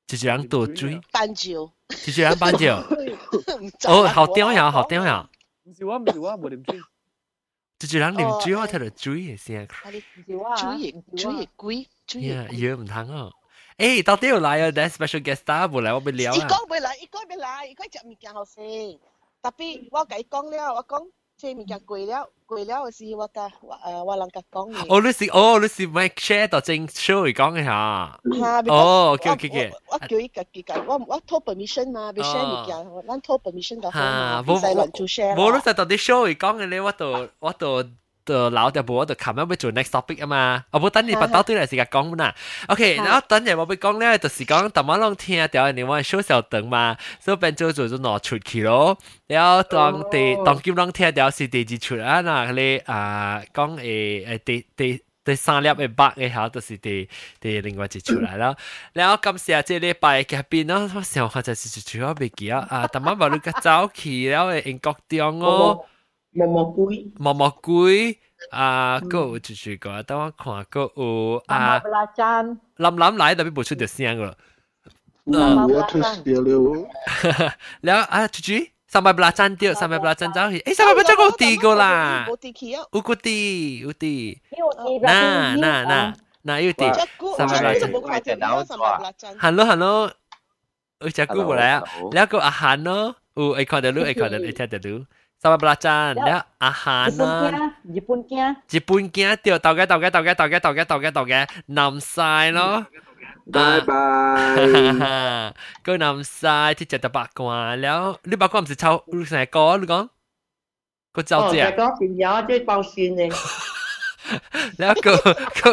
[0.07, 2.75] chỉ chỉ rằng tổ chú ý ban chiều chỉ chỉ rằng ban chiều
[3.85, 5.25] ô học tiếng 呀 học tiếng 呀
[5.65, 6.73] 唔是我唔是我冇念珠
[7.79, 9.67] chỉ chỉ rằng 念珠我睇到 chú 意先
[10.57, 13.31] 注意注意注意注意注意唔通啊
[13.80, 14.72] 诶，到底有来啊？
[14.74, 16.36] 但 special guest star 冇来，我咪聊啊。
[16.36, 18.54] 伊讲未来，伊讲未来，伊讲食物件好食。
[19.42, 21.06] 特别我甲伊讲了，我讲
[21.38, 24.86] 这物件贵了，贵了是我甲我诶我人甲讲嘅。
[24.88, 28.20] 哦，你是哦，你是 Mike share 到正 show 嚟讲嘅吓。
[28.40, 29.72] 吓，哦，OK OK OK。
[29.88, 35.34] 我叫伊家己甲，我我拖 permission 嘛，要 share 物件，咱拖 permission 甲好嘛，唔使乱做 share。
[35.34, 37.84] 冇，你实到啲 show 嚟讲嘅咧，我度我度。
[38.24, 42.34] 就老掉部我就琴日要做 next topic 啊嘛，我冇等你把刀对嚟时间讲啦。
[42.66, 48.98] OK，然后等阵我要讲咧，就是讲特晚拢听掉你话小小等嘛，所以变做做咗攞出去咯。
[49.28, 53.80] 然后当第当今拢听掉是第二出啊，嗱你啊讲诶
[54.26, 58.56] 诶第第第三粒嘅八嘅下，就是第第另外一出嚟啦。
[58.92, 65.86] 然后今时啊，即系礼拜嘅边咯，我想下就是主要未记啊，啊特晚话你个早起然后英国中哦。
[66.33, 68.17] 毛毛龟，毛毛龟
[68.51, 74.37] 啊，个有就是个，等我看个有啊，布拉詹，林林来特别不出就声个了，
[75.25, 76.87] 嗯，我出事了，
[77.81, 78.65] 了啊，猪猪。
[78.87, 82.27] 三百布拉站掉，三百布拉站走去，诶，三百布拉站我第个啦，
[82.91, 84.41] 有个第，有第，
[85.01, 86.83] 那那那那有第，
[87.37, 90.11] 三百布拉站，hello hello，
[90.99, 95.05] 有只姑过来啊，了个阿涵咯，有爱看到路，爱看到，爱听到路。
[95.41, 97.53] ซาบะปลาจานแล้วอาหารนั้น
[97.95, 101.39] ญี่ปุ่นแก่ญี่ปุ่นแก่เดี๋ยวเต่าแก่เต่าแก่เต่าแก่เต่าแก่เต่าแก่เต่าแก่เต่าแก่
[101.77, 102.75] นำทรายเนาะ
[103.55, 104.07] บายบา
[104.53, 104.55] ย
[105.85, 110.05] ก็นำทรายที่จะตะบักกว่าแล้วรูปบักกว่ามันจะเช่ารูปไหนก็รูปก้อน
[111.15, 113.31] ก็เจ้าเจ้าก็กินยาเจ้าเบาซินเอง
[114.79, 115.13] แล้วก็
[115.59, 115.71] ก็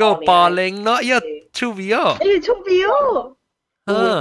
[0.00, 1.22] ก็ปอเล็งเนาะเยอะ
[1.58, 2.90] ชูวิโอเอ้ยชูวิโอ
[3.88, 4.20] เออ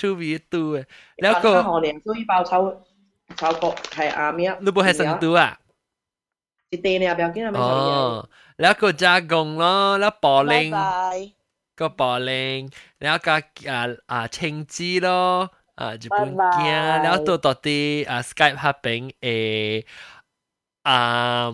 [0.00, 0.74] ชูวิตัว
[1.22, 2.58] แล้วก็หอเหลียงช่วยเบาเช่า
[3.36, 4.56] 超過係阿咩啊？
[4.60, 5.58] 你部係成都啊？
[6.70, 8.26] 是地你啊，不要緊啊，冇錯。
[8.58, 11.32] 你一個加工咯，你保齡
[11.76, 13.32] 個保齡，你一個
[13.70, 19.84] 啊啊青枝咯，啊日本鏡，你要多多啲啊 Skype 合併誒
[20.82, 21.52] 啊。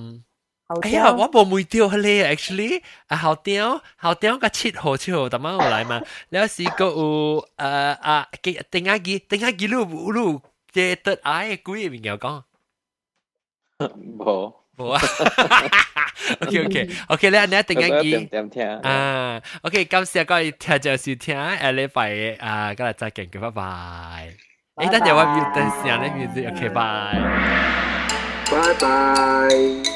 [0.81, 6.01] 哎呀，我冇梅雕咧，actually 啊好雕好雕個切號切號，點解我嚟嘛？
[6.31, 7.65] 你有試過有誒
[8.01, 8.29] 啊，
[8.71, 10.41] 定下幾定下幾路路？
[10.74, 12.44] 嘅得爱几个名讲？
[14.18, 14.54] 冇。
[14.78, 15.02] 冇啊，
[16.42, 24.36] OK OK OK 咧，你一定要记点听啊，OK，感谢各位听众收听，下礼拜啊，今日再见，拜拜。
[24.76, 27.12] 诶，等阵我要等时间咧，music，OK，拜。
[28.52, 29.91] 拜拜。